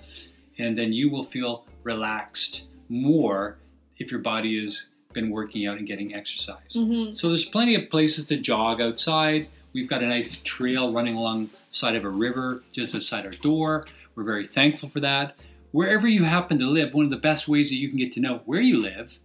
and 0.59 0.79
then 0.79 0.93
you 0.93 1.11
will 1.11 1.25
feel 1.25 1.65
relaxed 1.83 2.63
more 2.89 3.57
if 3.99 4.11
your 4.11 4.21
body 4.21 4.61
has 4.61 4.91
been 5.13 5.31
working 5.31 5.67
out 5.67 5.79
and 5.79 5.87
getting 5.87 6.15
exercise. 6.15 6.75
Mm-hmm. 6.75 7.13
So 7.13 7.29
there's 7.29 7.45
plenty 7.45 7.75
of 7.75 7.91
places 7.91 8.27
to 8.27 8.37
jog 8.37 8.81
outside. 8.81 9.49
We've 9.73 9.89
got 9.89 10.03
a 10.03 10.07
nice 10.07 10.37
trail 10.45 10.93
running 10.93 11.15
along 11.15 11.51
side 11.71 11.97
of 11.97 12.05
a 12.05 12.11
river 12.11 12.63
just 12.73 12.95
outside 12.95 13.25
our 13.25 13.33
door. 13.33 13.87
We're 14.15 14.25
very 14.25 14.47
thankful 14.47 14.89
for 14.89 15.01
that. 15.01 15.37
Wherever 15.73 16.07
you 16.07 16.23
happen 16.23 16.59
to 16.59 16.67
live, 16.67 16.93
one 16.93 17.07
of 17.07 17.11
the 17.11 17.17
best 17.17 17.49
ways 17.49 17.71
that 17.71 17.77
you 17.77 17.89
can 17.89 17.99
get 17.99 18.13
to 18.13 18.21
know 18.21 18.43
where 18.45 18.61
you 18.61 18.83
live, 18.83 19.19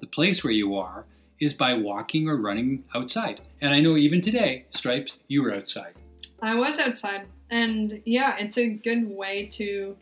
the 0.00 0.06
place 0.06 0.42
where 0.42 0.52
you 0.52 0.76
are, 0.76 1.04
is 1.40 1.54
by 1.54 1.74
walking 1.74 2.28
or 2.28 2.36
running 2.36 2.84
outside. 2.94 3.40
And 3.60 3.72
I 3.72 3.80
know 3.80 3.96
even 3.96 4.20
today, 4.20 4.66
Stripes, 4.70 5.14
you 5.28 5.42
were 5.42 5.54
outside. 5.54 5.94
I 6.42 6.54
was 6.54 6.78
outside. 6.78 7.26
And 7.50 8.00
yeah, 8.04 8.36
it's 8.38 8.58
a 8.58 8.68
good 8.68 9.08
way 9.08 9.46
to 9.52 9.96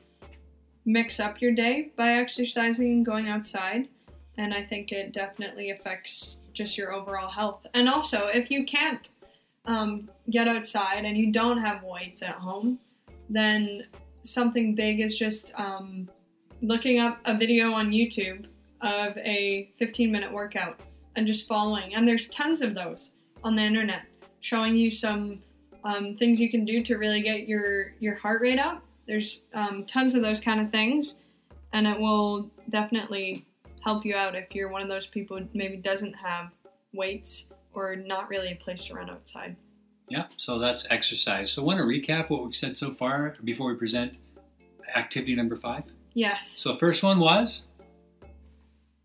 mix 0.84 1.20
up 1.20 1.40
your 1.40 1.52
day 1.52 1.90
by 1.96 2.14
exercising 2.14 2.92
and 2.92 3.06
going 3.06 3.28
outside. 3.28 3.88
And 4.36 4.52
I 4.52 4.64
think 4.64 4.92
it 4.92 5.12
definitely 5.12 5.70
affects 5.70 6.38
just 6.52 6.76
your 6.76 6.92
overall 6.92 7.30
health. 7.30 7.66
And 7.74 7.88
also, 7.88 8.26
if 8.26 8.50
you 8.50 8.64
can't 8.64 9.08
um, 9.64 10.10
get 10.30 10.48
outside 10.48 11.04
and 11.04 11.16
you 11.16 11.32
don't 11.32 11.58
have 11.58 11.82
weights 11.82 12.22
at 12.22 12.34
home, 12.34 12.78
then 13.30 13.86
something 14.22 14.74
big 14.74 15.00
is 15.00 15.16
just 15.16 15.52
um, 15.56 16.08
looking 16.62 16.98
up 17.00 17.20
a 17.24 17.36
video 17.36 17.72
on 17.72 17.90
YouTube 17.90 18.46
of 18.80 19.16
a 19.18 19.70
15 19.78 20.10
minute 20.10 20.32
workout 20.32 20.80
and 21.16 21.26
just 21.26 21.48
following. 21.48 21.94
And 21.94 22.06
there's 22.06 22.28
tons 22.28 22.60
of 22.60 22.74
those 22.74 23.10
on 23.42 23.56
the 23.56 23.62
internet 23.62 24.02
showing 24.40 24.76
you 24.76 24.90
some 24.90 25.40
um, 25.84 26.14
things 26.14 26.40
you 26.40 26.50
can 26.50 26.64
do 26.64 26.82
to 26.82 26.96
really 26.96 27.22
get 27.22 27.48
your 27.48 27.92
your 28.00 28.16
heart 28.16 28.42
rate 28.42 28.58
up. 28.58 28.82
There's 29.06 29.40
um, 29.54 29.84
tons 29.84 30.14
of 30.14 30.22
those 30.22 30.40
kind 30.40 30.60
of 30.60 30.70
things, 30.70 31.14
and 31.72 31.86
it 31.86 31.98
will 31.98 32.50
definitely 32.68 33.46
help 33.80 34.04
you 34.04 34.14
out 34.14 34.34
if 34.34 34.54
you're 34.54 34.68
one 34.68 34.82
of 34.82 34.88
those 34.88 35.06
people 35.06 35.38
who 35.38 35.46
maybe 35.54 35.76
doesn't 35.76 36.14
have 36.14 36.50
weights 36.92 37.46
or 37.72 37.96
not 37.96 38.28
really 38.28 38.52
a 38.52 38.56
place 38.56 38.84
to 38.84 38.94
run 38.94 39.08
outside. 39.08 39.56
Yeah, 40.08 40.24
so 40.36 40.58
that's 40.58 40.86
exercise. 40.90 41.50
So, 41.50 41.62
want 41.62 41.78
to 41.78 41.84
recap 41.84 42.30
what 42.30 42.44
we've 42.44 42.54
said 42.54 42.76
so 42.76 42.92
far 42.92 43.34
before 43.44 43.70
we 43.70 43.78
present 43.78 44.14
activity 44.96 45.34
number 45.34 45.56
five? 45.56 45.84
Yes. 46.14 46.48
So, 46.50 46.76
first 46.76 47.02
one 47.02 47.18
was 47.18 47.62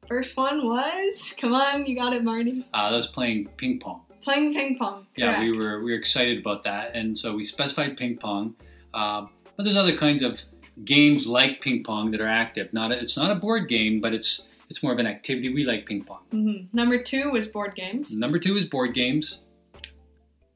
First 0.07 0.35
one 0.37 0.65
was, 0.65 1.33
come 1.39 1.53
on, 1.53 1.85
you 1.85 1.95
got 1.95 2.13
it, 2.13 2.23
Marty. 2.23 2.65
uh, 2.73 2.89
that 2.91 2.95
was 2.97 3.07
playing 3.07 3.47
ping 3.57 3.79
pong. 3.79 4.01
Playing 4.21 4.53
ping 4.53 4.77
pong. 4.77 5.07
Yeah, 5.15 5.39
we 5.41 5.51
were 5.57 5.81
we 5.83 5.91
were 5.91 5.97
excited 5.97 6.39
about 6.39 6.63
that, 6.63 6.95
and 6.95 7.17
so 7.17 7.35
we 7.35 7.43
specified 7.43 7.97
ping 7.97 8.17
pong. 8.17 8.55
Um, 8.93 9.29
but 9.57 9.63
there's 9.63 9.75
other 9.75 9.95
kinds 9.97 10.21
of 10.23 10.41
games 10.85 11.27
like 11.27 11.61
ping 11.61 11.83
pong 11.83 12.11
that 12.11 12.21
are 12.21 12.27
active. 12.27 12.71
Not 12.73 12.91
a, 12.91 12.99
it's 12.99 13.17
not 13.17 13.31
a 13.31 13.35
board 13.35 13.67
game, 13.67 13.99
but 13.99 14.13
it's 14.13 14.43
it's 14.69 14.81
more 14.81 14.93
of 14.93 14.99
an 14.99 15.07
activity. 15.07 15.53
We 15.53 15.65
like 15.65 15.85
ping 15.85 16.03
pong. 16.03 16.21
Mhm. 16.31 16.73
Number 16.73 16.97
two 16.97 17.31
was 17.31 17.47
board 17.47 17.75
games. 17.75 18.13
Number 18.13 18.39
two 18.39 18.55
is 18.55 18.65
board 18.65 18.93
games. 18.93 19.39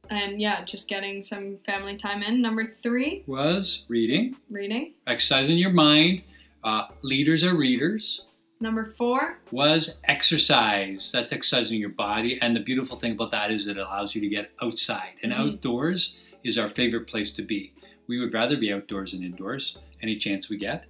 And 0.10 0.39
yeah, 0.39 0.63
just 0.63 0.88
getting 0.88 1.21
some 1.21 1.57
family 1.65 1.97
time 1.97 2.23
in. 2.23 2.41
Number 2.41 2.73
three, 2.81 3.23
Was 3.27 3.83
reading, 3.89 4.38
reading. 4.49 4.93
exercising 5.05 5.57
your 5.57 5.71
mind. 5.71 6.23
Uh, 6.63 6.83
leaders 7.01 7.43
are 7.43 7.55
readers. 7.57 8.21
Number 8.60 8.93
four, 8.98 9.38
was 9.52 9.98
exercise. 10.06 11.12
That's 11.12 11.32
exercising 11.32 11.80
your 11.80 11.89
body. 11.89 12.39
And 12.41 12.56
the 12.56 12.60
beautiful 12.60 12.98
thing 12.98 13.12
about 13.12 13.32
that 13.32 13.52
is 13.52 13.67
it 13.67 13.78
allows 13.78 14.15
you 14.15 14.22
to 14.22 14.28
get 14.28 14.52
outside. 14.62 15.13
And 15.22 15.32
Mhm. 15.32 15.38
outdoors 15.38 16.15
is 16.43 16.58
our 16.58 16.70
favorite 16.70 17.08
place 17.08 17.30
to 17.32 17.43
be. 17.43 17.72
We 18.08 18.20
would 18.20 18.34
rather 18.34 18.58
be 18.58 18.74
outdoors 18.74 19.12
than 19.12 19.24
indoors 19.24 19.78
any 20.02 20.15
chance 20.15 20.50
we 20.50 20.58
get. 20.58 20.86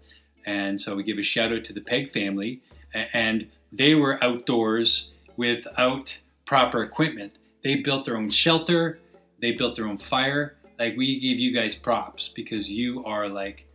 And 0.46 0.80
so 0.80 0.96
we 0.96 1.04
give 1.04 1.18
a 1.18 1.24
shout 1.24 1.52
out 1.52 1.64
to 1.66 1.74
the 1.74 1.82
Peg 1.82 2.10
family. 2.10 2.62
And 2.94 3.48
they 3.74 3.96
were 3.96 4.24
outdoors 4.24 5.12
without 5.36 6.18
proper 6.46 6.84
equipment. 6.84 7.34
They 7.64 7.76
built 7.76 8.06
their 8.06 8.16
own 8.16 8.30
shelter, 8.30 9.00
they 9.42 9.52
built 9.52 9.76
their 9.76 9.88
own 9.88 9.98
fire. 9.98 10.56
Like 10.80 10.96
we 10.96 11.20
give 11.20 11.38
you 11.38 11.52
guys 11.52 11.76
props 11.76 12.30
because 12.34 12.70
you 12.70 13.04
are 13.04 13.28
like, 13.28 13.66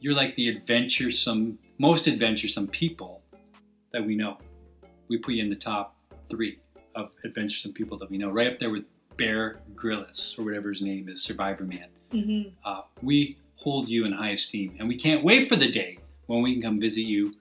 you're 0.00 0.14
like 0.14 0.36
the 0.36 0.48
adventuresome, 0.48 1.58
most 1.78 2.06
adventuresome 2.06 2.68
people 2.68 3.19
that 3.92 4.04
we 4.04 4.16
know. 4.16 4.38
We 5.08 5.18
put 5.18 5.34
you 5.34 5.42
in 5.42 5.50
the 5.50 5.56
top 5.56 5.96
three 6.28 6.58
of 6.94 7.10
adventuresome 7.24 7.72
people 7.72 7.98
that 7.98 8.10
we 8.10 8.18
know, 8.18 8.30
right 8.30 8.46
up 8.46 8.58
there 8.58 8.70
with 8.70 8.84
Bear 9.16 9.60
Grylls 9.74 10.34
or 10.38 10.44
whatever 10.44 10.70
his 10.70 10.82
name 10.82 11.08
is, 11.08 11.22
Survivor 11.22 11.64
Man. 11.64 11.86
hmm 12.10 12.42
Uh, 12.64 12.82
we 13.02 13.36
hold 13.56 13.88
you 13.88 14.04
in 14.06 14.12
high 14.12 14.30
esteem, 14.30 14.76
and 14.78 14.88
we 14.88 14.96
can't 14.96 15.22
wait 15.24 15.48
for 15.48 15.56
the 15.56 15.70
day 15.70 15.98
when 16.26 16.42
we 16.42 16.54
can 16.54 16.62
come 16.62 16.80
visit 16.80 17.02
you 17.02 17.34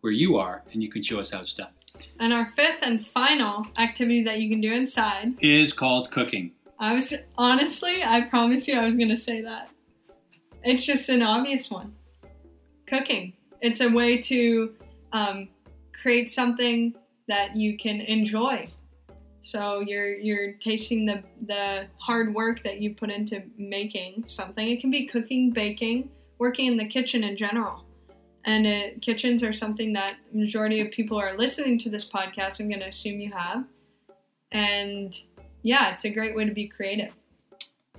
where 0.00 0.12
you 0.12 0.36
are 0.36 0.62
and 0.72 0.82
you 0.82 0.90
can 0.90 1.02
show 1.02 1.20
us 1.20 1.30
how 1.30 1.40
it's 1.40 1.54
done. 1.54 1.70
And 2.18 2.32
our 2.32 2.50
fifth 2.56 2.80
and 2.82 3.06
final 3.06 3.66
activity 3.78 4.24
that 4.24 4.40
you 4.40 4.50
can 4.50 4.60
do 4.60 4.72
inside 4.72 5.34
is 5.40 5.72
called 5.72 6.10
cooking. 6.10 6.52
I 6.78 6.92
was 6.94 7.14
honestly, 7.38 8.02
I 8.02 8.22
promise 8.22 8.66
you, 8.66 8.74
I 8.74 8.84
was 8.84 8.96
going 8.96 9.10
to 9.10 9.16
say 9.16 9.40
that. 9.42 9.70
It's 10.64 10.84
just 10.84 11.08
an 11.08 11.22
obvious 11.22 11.70
one. 11.70 11.94
Cooking. 12.86 13.34
It's 13.60 13.80
a 13.80 13.88
way 13.88 14.20
to 14.22 14.74
um, 15.12 15.48
create 16.00 16.30
something 16.30 16.94
that 17.28 17.56
you 17.56 17.76
can 17.76 18.00
enjoy. 18.00 18.68
So 19.42 19.80
you're 19.80 20.14
you're 20.14 20.52
tasting 20.54 21.04
the 21.04 21.22
the 21.46 21.86
hard 21.98 22.34
work 22.34 22.62
that 22.62 22.80
you 22.80 22.94
put 22.94 23.10
into 23.10 23.42
making 23.56 24.24
something. 24.28 24.68
It 24.68 24.80
can 24.80 24.90
be 24.90 25.06
cooking, 25.06 25.50
baking, 25.50 26.10
working 26.38 26.66
in 26.66 26.76
the 26.76 26.86
kitchen 26.86 27.24
in 27.24 27.36
general. 27.36 27.84
And 28.44 28.66
uh, 28.66 28.98
kitchens 29.00 29.42
are 29.42 29.52
something 29.52 29.92
that 29.92 30.16
majority 30.32 30.80
of 30.80 30.90
people 30.90 31.18
are 31.18 31.36
listening 31.36 31.78
to 31.80 31.90
this 31.90 32.04
podcast. 32.04 32.58
I'm 32.58 32.68
going 32.68 32.80
to 32.80 32.88
assume 32.88 33.20
you 33.20 33.32
have. 33.32 33.64
And 34.50 35.16
yeah, 35.62 35.92
it's 35.92 36.04
a 36.04 36.10
great 36.10 36.34
way 36.34 36.44
to 36.44 36.52
be 36.52 36.66
creative. 36.66 37.12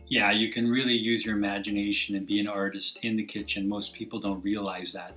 Yeah, 0.08 0.32
you 0.32 0.52
can 0.52 0.70
really 0.70 0.94
use 0.94 1.26
your 1.26 1.36
imagination 1.36 2.16
and 2.16 2.28
be 2.28 2.40
an 2.40 2.48
artist 2.48 3.00
in 3.04 3.16
the 3.16 3.24
kitchen. 3.24 3.68
Most 3.68 3.94
people 3.94 4.20
don't 4.20 4.44
realize 4.44 4.92
that. 4.94 5.14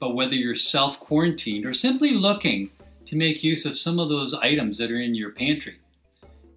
But 0.00 0.14
whether 0.14 0.34
you're 0.34 0.54
self 0.54 0.98
quarantined 0.98 1.66
or 1.66 1.72
simply 1.72 2.12
looking 2.12 2.70
to 3.06 3.16
make 3.16 3.44
use 3.44 3.66
of 3.66 3.78
some 3.78 4.00
of 4.00 4.08
those 4.08 4.34
items 4.34 4.78
that 4.78 4.90
are 4.90 4.98
in 4.98 5.14
your 5.14 5.30
pantry 5.30 5.78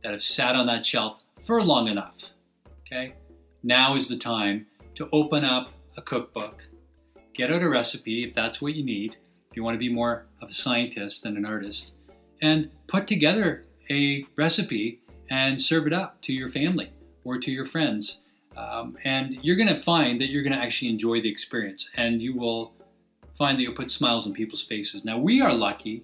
that 0.02 0.14
have 0.14 0.24
sat 0.24 0.56
on 0.56 0.66
that 0.68 0.86
shelf 0.86 1.22
for 1.46 1.62
long 1.62 1.90
enough, 1.90 2.24
okay, 2.82 3.14
now 3.62 3.96
is 3.96 4.08
the 4.08 4.18
time 4.18 4.66
to 4.96 5.10
open 5.12 5.44
up 5.44 5.74
a 5.98 6.02
cookbook, 6.02 6.64
get 7.36 7.52
out 7.52 7.62
a 7.62 7.70
recipe 7.70 8.24
if 8.24 8.34
that's 8.34 8.62
what 8.62 8.76
you 8.76 8.84
need, 8.84 9.18
if 9.52 9.58
you 9.58 9.64
want 9.64 9.76
to 9.76 9.80
be 9.80 9.94
more 9.94 10.26
of 10.42 10.50
a 10.50 10.54
scientist 10.54 11.24
than 11.24 11.36
an 11.36 11.46
artist, 11.46 11.92
and 12.42 12.70
put 12.88 13.08
together 13.08 13.66
a 13.90 14.26
recipe 14.38 15.02
and 15.30 15.62
serve 15.62 15.88
it 15.88 15.94
up 15.94 16.22
to 16.22 16.34
your 16.34 16.50
family 16.50 16.92
or 17.24 17.38
to 17.40 17.52
your 17.52 17.66
friends. 17.66 18.20
Um, 18.56 18.98
and 19.04 19.40
you're 19.42 19.56
going 19.56 19.74
to 19.74 19.82
find 19.82 20.22
that 20.22 20.30
you're 20.30 20.44
going 20.44 20.54
to 20.54 20.60
actually 20.60 20.90
enjoy 20.90 21.22
the 21.22 21.30
experience 21.30 21.90
and 21.96 22.22
you 22.22 22.36
will 22.36 22.74
find 23.38 23.58
that 23.58 23.64
you'll 23.64 23.74
put 23.74 23.92
smiles 23.92 24.26
on 24.26 24.34
people's 24.34 24.64
faces. 24.64 25.06
Now, 25.06 25.18
we 25.18 25.42
are 25.42 25.54
lucky, 25.54 26.04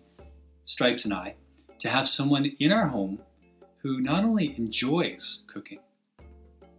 Stripes 0.65 1.05
and 1.05 1.13
I, 1.13 1.35
to 1.79 1.89
have 1.89 2.07
someone 2.07 2.45
in 2.59 2.71
our 2.71 2.87
home 2.87 3.19
who 3.81 4.01
not 4.01 4.23
only 4.23 4.55
enjoys 4.57 5.39
cooking, 5.47 5.79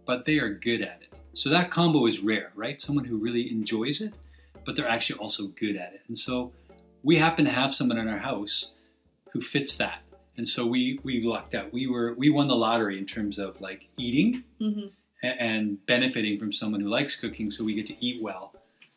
but 0.05 0.25
they 0.25 0.37
are 0.37 0.53
good 0.53 0.81
at 0.81 1.01
it. 1.01 1.13
So 1.33 1.49
that 1.49 1.71
combo 1.71 2.05
is 2.05 2.19
rare, 2.19 2.51
right? 2.55 2.81
Someone 2.81 3.05
who 3.05 3.17
really 3.17 3.51
enjoys 3.51 4.01
it, 4.01 4.13
but 4.65 4.75
they're 4.75 4.87
actually 4.87 5.19
also 5.19 5.47
good 5.47 5.75
at 5.75 5.93
it. 5.93 6.01
And 6.07 6.17
so 6.17 6.51
we 7.03 7.17
happen 7.17 7.45
to 7.45 7.51
have 7.51 7.73
someone 7.73 7.97
in 7.97 8.07
our 8.07 8.17
house 8.17 8.73
who 9.31 9.41
fits 9.41 9.75
that 9.75 10.01
and 10.37 10.47
so 10.47 10.65
we 10.65 10.99
we 11.03 11.21
lucked 11.21 11.55
out. 11.55 11.71
We 11.73 11.87
were 11.87 12.13
we 12.13 12.29
won 12.29 12.47
the 12.47 12.55
lottery 12.55 12.97
in 12.97 13.05
terms 13.05 13.37
of 13.37 13.59
like 13.61 13.87
eating 13.97 14.43
mm-hmm. 14.59 14.87
and 15.23 15.85
benefiting 15.85 16.39
from 16.39 16.53
someone 16.53 16.81
who 16.81 16.89
likes 16.89 17.15
cooking. 17.15 17.51
So 17.51 17.63
we 17.63 17.75
get 17.75 17.85
to 17.87 18.05
eat 18.05 18.21
well, 18.21 18.53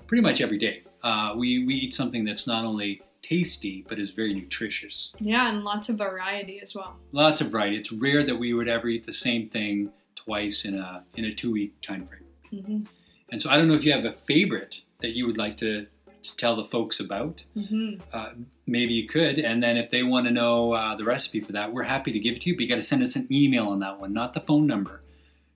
pretty 0.07 0.23
much 0.23 0.41
every 0.41 0.59
day. 0.59 0.83
Uh, 1.03 1.35
we 1.37 1.65
we 1.67 1.75
eat 1.75 1.95
something 1.95 2.25
that's 2.25 2.47
not 2.47 2.65
only 2.65 3.03
tasty 3.23 3.85
but 3.89 3.99
is 3.99 4.11
very 4.11 4.35
nutritious. 4.35 5.13
Yeah, 5.19 5.49
and 5.49 5.65
lots 5.65 5.89
of 5.89 5.99
variety 5.99 6.61
as 6.61 6.75
well. 6.75 6.97
Lots 7.13 7.41
of 7.41 7.51
variety. 7.51 7.77
It's 7.77 7.93
rare 7.93 8.25
that 8.25 8.37
we 8.37 8.53
would 8.55 8.69
ever 8.69 8.89
eat 8.89 9.05
the 9.05 9.13
same 9.13 9.49
thing 9.49 9.91
twice 10.17 10.65
in 10.65 10.79
a 10.79 11.05
in 11.17 11.27
a 11.27 11.35
two 11.35 11.53
week 11.53 11.81
time 11.81 12.07
frame. 12.07 12.25
Mm-hmm. 12.53 12.85
And 13.31 13.43
so 13.43 13.51
I 13.51 13.57
don't 13.57 13.69
know 13.69 13.75
if 13.75 13.85
you 13.85 13.93
have 13.93 14.05
a 14.05 14.13
favorite 14.13 14.81
that 15.01 15.11
you 15.11 15.27
would 15.27 15.39
like 15.39 15.57
to 15.59 15.87
to 16.25 16.37
tell 16.37 16.57
the 16.57 16.65
folks 16.65 17.01
about, 17.01 17.43
mm-hmm. 17.57 18.01
uh, 18.13 18.31
maybe 18.67 18.95
you 18.95 19.07
could. 19.07 19.39
And 19.39 19.63
then 19.63 19.77
if 19.77 19.91
they 19.91 20.03
want 20.03 20.27
to 20.27 20.33
know 20.33 20.73
uh, 20.73 20.97
the 20.97 21.05
recipe 21.05 21.41
for 21.41 21.53
that, 21.53 21.73
we're 21.73 21.83
happy 21.83 22.13
to 22.13 22.19
give 22.19 22.37
it 22.37 22.43
to 22.43 22.51
you. 22.51 22.57
But 22.57 22.63
you 22.63 22.69
got 22.69 22.77
to 22.77 22.83
send 22.83 23.03
us 23.03 23.15
an 23.15 23.29
email 23.31 23.69
on 23.69 23.81
that 23.81 24.01
one, 24.01 24.13
not 24.13 24.33
the 24.33 24.41
phone 24.41 24.67
number. 24.67 25.03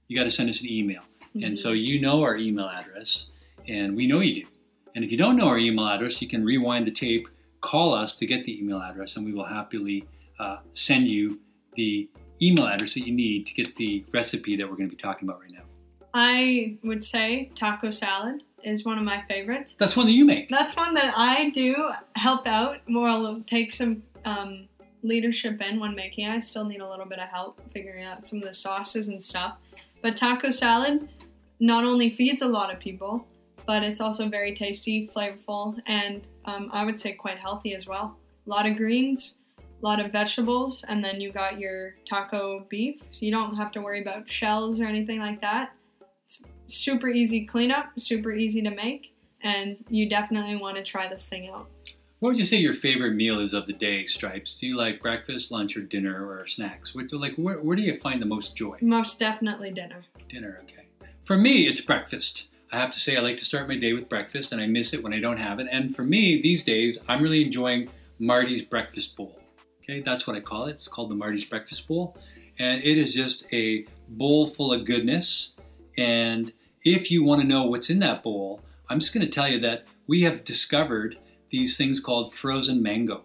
You 0.09 0.19
got 0.19 0.25
to 0.25 0.31
send 0.31 0.49
us 0.51 0.61
an 0.61 0.69
email. 0.69 1.01
Mm-hmm. 1.29 1.45
And 1.45 1.59
so 1.59 1.73
you 1.73 2.01
know 2.01 2.23
our 2.23 2.37
email 2.37 2.67
address, 2.67 3.27
and 3.69 3.95
we 3.95 4.07
know 4.07 4.21
you 4.21 4.43
do. 4.43 4.49
And 4.95 5.05
if 5.05 5.13
you 5.13 5.19
don't 5.19 5.37
know 5.37 5.47
our 5.47 5.59
email 5.59 5.87
address, 5.87 6.21
you 6.21 6.29
can 6.29 6.45
rewind 6.45 6.87
the 6.87 6.91
tape, 6.91 7.29
call 7.61 7.95
us 7.95 8.17
to 8.17 8.27
get 8.27 8.45
the 8.45 8.59
email 8.59 8.81
address, 8.81 9.17
and 9.17 9.25
we 9.25 9.33
will 9.33 9.45
happily 9.45 10.05
uh, 10.39 10.59
send 10.73 11.07
you 11.07 11.39
the 11.75 12.09
email 12.41 12.67
address 12.67 12.95
that 12.95 13.07
you 13.07 13.15
need 13.15 13.47
to 13.47 13.55
get 13.55 13.77
the 13.77 14.05
recipe 14.13 14.57
that 14.57 14.69
we're 14.69 14.77
going 14.77 14.89
to 14.89 14.97
be 14.97 15.01
talking 15.01 15.29
about 15.29 15.41
right 15.41 15.53
now. 15.53 15.63
I 16.15 16.79
would 16.83 17.05
say 17.05 17.51
taco 17.55 17.91
salad 17.91 18.43
is 18.65 18.85
one 18.85 18.99
of 18.99 19.05
my 19.05 19.23
favorites. 19.29 19.77
That's 19.79 19.97
one 19.97 20.07
that 20.07 20.13
you 20.13 20.25
make. 20.25 20.49
That's 20.49 20.75
one 20.75 20.95
that 20.95 21.15
I 21.17 21.51
do 21.51 21.91
help 22.17 22.47
out. 22.47 22.79
Well, 22.89 23.43
take 23.47 23.73
some 23.73 24.03
um, 24.25 24.69
leadership 25.03 25.61
in 25.61 25.79
when 25.79 25.95
making. 25.95 26.27
I 26.27 26.39
still 26.41 26.65
need 26.65 26.81
a 26.81 26.89
little 26.89 27.07
bit 27.07 27.19
of 27.19 27.29
help 27.29 27.61
figuring 27.73 28.05
out 28.05 28.27
some 28.27 28.41
of 28.41 28.49
the 28.49 28.55
sauces 28.55 29.09
and 29.09 29.25
stuff. 29.25 29.57
But 30.03 30.17
taco 30.17 30.51
salad 30.51 31.09
not 31.61 31.85
only 31.85 32.11
feeds 32.11 32.43
a 32.43 32.49
lot 32.49 32.73
of 32.73 32.81
people, 32.81 33.27
but 33.69 33.83
it's 33.83 34.01
also 34.01 34.31
very 34.31 34.55
tasty, 34.55 35.11
flavorful, 35.15 35.79
and 35.87 36.23
um, 36.47 36.71
I 36.73 36.87
would 36.87 36.99
say 36.99 37.13
quite 37.13 37.39
healthy 37.39 37.75
as 37.75 37.87
well. 37.87 38.17
A 38.47 38.51
lot 38.51 38.65
of 38.65 38.79
greens, 38.79 39.35
a 39.59 39.85
lot 39.85 40.01
of 40.01 40.11
vegetables, 40.11 40.83
and 40.89 41.05
then 41.05 41.21
you 41.21 41.31
got 41.31 41.61
your 41.61 41.95
taco 42.09 42.65
beef. 42.71 42.99
So 43.13 43.19
you 43.21 43.31
don't 43.31 43.57
have 43.57 43.71
to 43.73 43.83
worry 43.83 44.01
about 44.01 44.27
shells 44.27 44.81
or 44.81 44.87
anything 44.87 45.19
like 45.19 45.43
that 45.43 45.73
It's 46.25 46.41
super 46.67 47.09
easy 47.09 47.45
cleanup, 47.45 47.91
super 47.99 48.33
easy 48.33 48.63
to 48.63 48.71
make, 48.71 49.15
and 49.43 49.77
you 49.91 50.09
definitely 50.09 50.57
want 50.57 50.79
to 50.79 50.83
try 50.83 51.07
this 51.07 51.29
thing 51.29 51.51
out. 51.51 51.69
What 52.21 52.31
would 52.31 52.39
you 52.39 52.47
say 52.47 52.57
your 52.57 52.75
favorite 52.75 53.17
meal 53.17 53.39
is 53.39 53.53
of 53.53 53.67
the 53.67 53.75
day, 53.75 54.07
Stripes? 54.07 54.57
Do 54.57 54.67
you 54.67 54.79
like 54.79 55.03
breakfast, 55.03 55.51
lunch, 55.51 55.77
or 55.77 55.83
dinner, 55.83 56.27
or 56.27 56.49
snacks? 56.49 56.95
What, 56.95 57.13
like, 57.13 57.35
where, 57.35 57.59
where 57.59 57.77
do 57.77 57.83
you 57.83 58.01
find 58.01 58.23
the 58.23 58.27
most 58.27 58.57
joy? 58.57 58.79
Most 58.81 59.19
definitely 59.19 59.73
dinner. 59.73 60.07
Dinner, 60.27 60.63
okay. 60.65 60.87
For 61.27 61.37
me, 61.37 61.69
it's 61.69 61.83
breakfast. 61.83 62.47
I 62.71 62.79
have 62.79 62.91
to 62.91 63.01
say, 63.01 63.17
I 63.17 63.21
like 63.21 63.39
to 63.39 63.45
start 63.45 63.67
my 63.67 63.79
day 63.79 63.95
with 63.95 64.09
breakfast, 64.09 64.53
and 64.53 64.61
I 64.61 64.67
miss 64.67 64.93
it 64.93 65.03
when 65.03 65.15
I 65.15 65.21
don't 65.21 65.39
have 65.39 65.59
it. 65.59 65.69
And 65.71 65.97
for 65.97 66.03
me, 66.03 66.43
these 66.43 66.65
days, 66.65 66.99
I'm 67.09 67.23
really 67.23 67.43
enjoying 67.43 67.89
Marty's 68.19 68.63
Breakfast 68.63 69.17
Bowl. 69.17 69.39
Okay, 69.83 70.01
that's 70.01 70.27
what 70.27 70.37
I 70.37 70.41
call 70.41 70.67
it. 70.67 70.73
It's 70.73 70.89
called 70.89 71.11
the 71.11 71.15
Marty's 71.15 71.45
Breakfast 71.47 71.89
Bowl. 71.89 72.17
And 72.59 72.83
it 72.83 72.99
is 72.99 73.15
just 73.15 73.45
a 73.53 73.87
bowl 74.09 74.47
full 74.47 74.73
of 74.73 74.85
goodness. 74.85 75.53
And 75.97 76.53
if 76.85 77.11
you 77.11 77.25
want 77.25 77.41
to 77.41 77.47
know 77.47 77.65
what's 77.65 77.89
in 77.89 78.01
that 78.01 78.23
bowl, 78.23 78.61
I'm 78.91 79.01
just 79.01 79.15
going 79.15 79.25
to 79.25 79.33
tell 79.33 79.49
you 79.49 79.61
that 79.61 79.87
we 80.07 80.23
have 80.23 80.45
discovered 80.45 81.19
these 81.51 81.79
things 81.79 82.01
called 82.01 82.35
frozen 82.35 82.83
mango. 82.83 83.23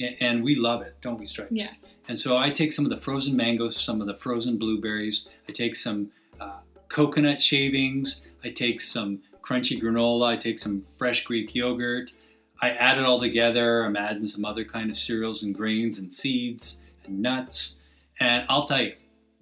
Okay? 0.00 0.16
And 0.20 0.42
we 0.42 0.54
love 0.54 0.80
it, 0.80 0.96
don't 1.02 1.18
we, 1.18 1.26
Stripes? 1.26 1.52
Yes. 1.52 1.96
And 2.08 2.18
so 2.18 2.38
I 2.38 2.50
take 2.50 2.72
some 2.72 2.86
of 2.86 2.90
the 2.90 3.00
frozen 3.00 3.36
mangoes, 3.36 3.76
some 3.76 4.00
of 4.00 4.06
the 4.06 4.14
frozen 4.14 4.56
blueberries, 4.56 5.28
I 5.48 5.52
take 5.52 5.76
some 5.76 6.10
uh, 6.40 6.60
coconut 6.90 7.40
shavings, 7.40 8.20
I 8.44 8.50
take 8.50 8.80
some 8.80 9.20
crunchy 9.42 9.80
granola, 9.80 10.28
I 10.28 10.36
take 10.36 10.58
some 10.58 10.84
fresh 10.98 11.24
Greek 11.24 11.54
yogurt. 11.54 12.12
I 12.62 12.70
add 12.70 12.98
it 12.98 13.04
all 13.04 13.18
together. 13.18 13.84
I'm 13.84 13.96
adding 13.96 14.28
some 14.28 14.44
other 14.44 14.64
kind 14.64 14.90
of 14.90 14.96
cereals 14.96 15.42
and 15.44 15.54
grains 15.54 15.98
and 15.98 16.12
seeds 16.12 16.76
and 17.06 17.20
nuts. 17.20 17.76
And 18.20 18.44
I'll 18.50 18.66
tell 18.66 18.82
you, 18.82 18.92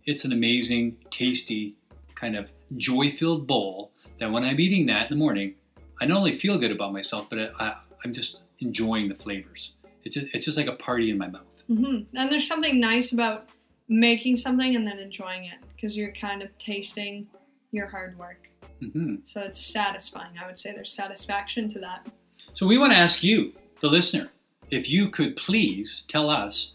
it's 0.06 0.24
an 0.24 0.32
amazing, 0.32 0.96
tasty 1.11 1.74
kind 2.14 2.37
of 2.37 2.48
joy 2.76 3.11
filled 3.11 3.46
bowl 3.46 3.90
that 4.20 4.30
when 4.30 4.44
I'm 4.44 4.61
eating 4.61 4.87
that 4.87 5.11
in 5.11 5.18
the 5.18 5.22
morning, 5.22 5.54
I 6.00 6.06
not 6.06 6.18
only 6.18 6.38
feel 6.38 6.58
good 6.58 6.70
about 6.70 6.92
myself, 6.92 7.26
but 7.28 7.52
I, 7.58 7.74
am 8.04 8.12
just 8.12 8.40
enjoying 8.61 9.08
the 9.08 9.14
flavors. 9.14 9.72
It's 10.04 10.14
just, 10.14 10.26
it's 10.32 10.44
just 10.46 10.56
like 10.56 10.68
a 10.68 10.72
party 10.76 11.11
in 11.11 11.18
my 11.18 11.28
mouth. 11.28 11.42
Mm-hmm. 11.68 12.16
And 12.16 12.32
there's 12.32 12.46
something 12.46 12.78
nice 12.78 13.12
about 13.12 13.48
making 13.88 14.37
something 14.37 14.76
and 14.76 14.87
then 14.87 14.98
enjoying 14.98 15.44
it 15.44 15.58
because 15.74 15.96
you're 15.96 16.12
kind 16.12 16.42
of 16.42 16.56
tasting 16.58 17.26
your 17.70 17.87
hard 17.87 18.18
work. 18.18 18.48
Mm-hmm. 18.83 19.16
So 19.24 19.40
it's 19.40 19.64
satisfying. 19.64 20.38
I 20.42 20.46
would 20.46 20.59
say 20.59 20.72
there's 20.72 20.92
satisfaction 20.92 21.68
to 21.70 21.78
that. 21.81 22.07
So 22.54 22.66
we 22.66 22.78
want 22.78 22.92
to 22.92 22.98
ask 22.98 23.22
you, 23.22 23.52
the 23.81 23.88
listener, 23.88 24.31
if 24.70 24.88
you 24.88 25.09
could 25.11 25.37
please 25.37 26.04
tell 26.09 26.28
us 26.31 26.72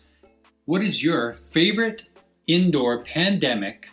what 0.65 0.81
is 0.81 1.03
your 1.03 1.35
favorite 1.51 2.07
indoor 2.47 3.03
pandemic 3.03 3.87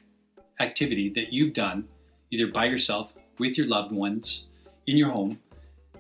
activity 0.60 1.10
that 1.14 1.32
you've 1.32 1.52
done, 1.52 1.88
either 2.30 2.46
by 2.46 2.66
yourself, 2.66 3.12
with 3.38 3.56
your 3.56 3.66
loved 3.66 3.92
ones, 3.92 4.44
in 4.86 4.96
your 4.96 5.08
home. 5.08 5.38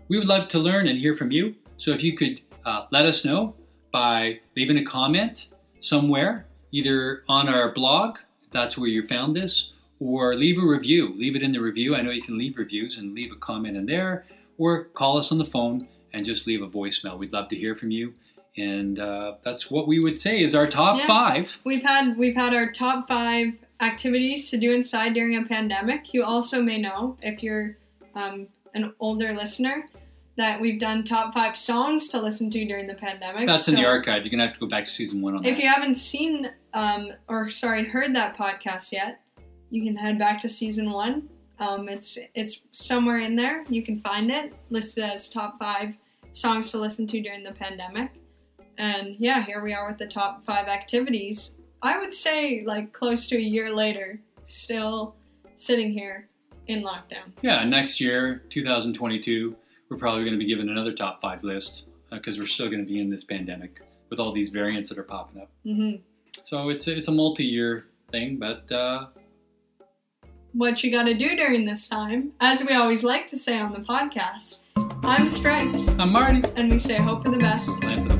We 0.08 0.18
would 0.18 0.26
love 0.26 0.48
to 0.48 0.58
learn 0.58 0.88
and 0.88 0.98
hear 0.98 1.14
from 1.14 1.30
you. 1.30 1.54
So 1.78 1.92
if 1.92 2.02
you 2.02 2.16
could 2.16 2.40
uh, 2.64 2.86
let 2.90 3.06
us 3.06 3.24
know 3.24 3.54
by 3.92 4.40
leaving 4.56 4.78
a 4.78 4.84
comment 4.84 5.48
somewhere, 5.80 6.46
either 6.72 7.24
on 7.28 7.48
our 7.48 7.72
blog, 7.72 8.18
if 8.44 8.50
that's 8.50 8.76
where 8.76 8.88
you 8.88 9.06
found 9.06 9.34
this, 9.34 9.72
or 10.00 10.34
leave 10.34 10.58
a 10.58 10.66
review. 10.66 11.14
Leave 11.16 11.36
it 11.36 11.42
in 11.42 11.52
the 11.52 11.60
review. 11.60 11.94
I 11.94 12.02
know 12.02 12.10
you 12.10 12.22
can 12.22 12.38
leave 12.38 12.56
reviews 12.56 12.98
and 12.98 13.14
leave 13.14 13.30
a 13.30 13.36
comment 13.36 13.76
in 13.76 13.86
there, 13.86 14.24
or 14.58 14.84
call 14.84 15.18
us 15.18 15.30
on 15.30 15.38
the 15.38 15.44
phone 15.44 15.86
and 16.12 16.24
just 16.24 16.46
leave 16.46 16.62
a 16.62 16.68
voicemail. 16.68 17.18
We'd 17.18 17.32
love 17.32 17.48
to 17.48 17.56
hear 17.56 17.76
from 17.76 17.90
you. 17.90 18.14
And 18.56 18.98
uh, 18.98 19.36
that's 19.44 19.70
what 19.70 19.86
we 19.86 20.00
would 20.00 20.18
say 20.18 20.42
is 20.42 20.54
our 20.54 20.66
top 20.66 20.98
yeah. 20.98 21.06
five. 21.06 21.56
We've 21.64 21.82
had 21.82 22.16
we've 22.18 22.34
had 22.34 22.52
our 22.52 22.72
top 22.72 23.06
five 23.06 23.52
activities 23.80 24.50
to 24.50 24.58
do 24.58 24.72
inside 24.72 25.14
during 25.14 25.36
a 25.36 25.46
pandemic. 25.46 26.12
You 26.12 26.24
also 26.24 26.60
may 26.60 26.78
know, 26.78 27.16
if 27.22 27.42
you're 27.42 27.76
um, 28.14 28.48
an 28.74 28.92
older 28.98 29.32
listener, 29.32 29.86
that 30.36 30.60
we've 30.60 30.80
done 30.80 31.04
top 31.04 31.32
five 31.32 31.56
songs 31.56 32.08
to 32.08 32.20
listen 32.20 32.50
to 32.50 32.64
during 32.64 32.86
the 32.86 32.94
pandemic. 32.94 33.46
That's 33.46 33.68
in 33.68 33.74
the 33.74 33.84
archive. 33.84 34.24
You're 34.24 34.30
gonna 34.30 34.46
have 34.46 34.54
to 34.54 34.60
go 34.60 34.66
back 34.66 34.86
to 34.86 34.90
season 34.90 35.22
one 35.22 35.36
on 35.36 35.44
If 35.44 35.56
that. 35.56 35.62
you 35.62 35.68
haven't 35.68 35.96
seen 35.96 36.50
um, 36.74 37.12
or 37.28 37.48
sorry 37.50 37.84
heard 37.84 38.14
that 38.14 38.36
podcast 38.36 38.90
yet, 38.92 39.20
you 39.70 39.82
can 39.84 39.96
head 39.96 40.18
back 40.18 40.40
to 40.40 40.48
season 40.48 40.90
one. 40.90 41.28
Um, 41.58 41.88
it's 41.88 42.18
it's 42.34 42.60
somewhere 42.72 43.18
in 43.18 43.36
there. 43.36 43.64
You 43.68 43.82
can 43.82 44.00
find 44.00 44.30
it 44.30 44.52
listed 44.70 45.04
as 45.04 45.28
top 45.28 45.58
five 45.58 45.94
songs 46.32 46.70
to 46.70 46.78
listen 46.78 47.06
to 47.08 47.20
during 47.20 47.42
the 47.42 47.52
pandemic. 47.52 48.10
And 48.78 49.16
yeah, 49.18 49.44
here 49.44 49.62
we 49.62 49.74
are 49.74 49.88
with 49.88 49.98
the 49.98 50.06
top 50.06 50.44
five 50.44 50.68
activities. 50.68 51.54
I 51.82 51.98
would 51.98 52.14
say 52.14 52.62
like 52.64 52.92
close 52.92 53.26
to 53.28 53.36
a 53.36 53.40
year 53.40 53.74
later, 53.74 54.20
still 54.46 55.14
sitting 55.56 55.92
here 55.92 56.28
in 56.66 56.82
lockdown. 56.82 57.32
yeah, 57.42 57.64
next 57.64 58.00
year, 58.00 58.44
2022, 58.50 59.56
we're 59.88 59.96
probably 59.96 60.22
going 60.22 60.34
to 60.34 60.38
be 60.38 60.46
given 60.46 60.68
another 60.68 60.92
top 60.92 61.20
five 61.20 61.42
list 61.42 61.84
because 62.10 62.38
we're 62.38 62.46
still 62.46 62.66
going 62.68 62.80
to 62.80 62.86
be 62.86 63.00
in 63.00 63.10
this 63.10 63.24
pandemic 63.24 63.82
with 64.08 64.18
all 64.20 64.32
these 64.32 64.48
variants 64.50 64.88
that 64.88 64.98
are 64.98 65.02
popping 65.02 65.42
up. 65.42 65.50
hmm 65.64 65.92
So 66.44 66.68
it's 66.68 66.86
a, 66.86 66.96
it's 66.96 67.08
a 67.08 67.12
multi-year 67.12 67.86
thing, 68.12 68.36
but 68.38 68.70
uh, 68.70 69.06
What 70.52 70.82
you 70.82 70.90
got 70.90 71.04
to 71.04 71.14
do 71.14 71.36
during 71.36 71.64
this 71.64 71.86
time, 71.88 72.32
as 72.40 72.64
we 72.64 72.74
always 72.74 73.04
like 73.04 73.26
to 73.28 73.38
say 73.38 73.58
on 73.58 73.72
the 73.72 73.80
podcast, 73.80 74.58
I'm 75.04 75.28
Stripes, 75.28 75.88
I'm 75.98 76.10
Marty. 76.12 76.42
and 76.56 76.70
we 76.72 76.78
say 76.78 76.98
hope 76.98 77.24
for 77.24 77.30
the 77.30 77.38
best. 77.38 77.68
Plan 77.80 78.08
for 78.08 78.16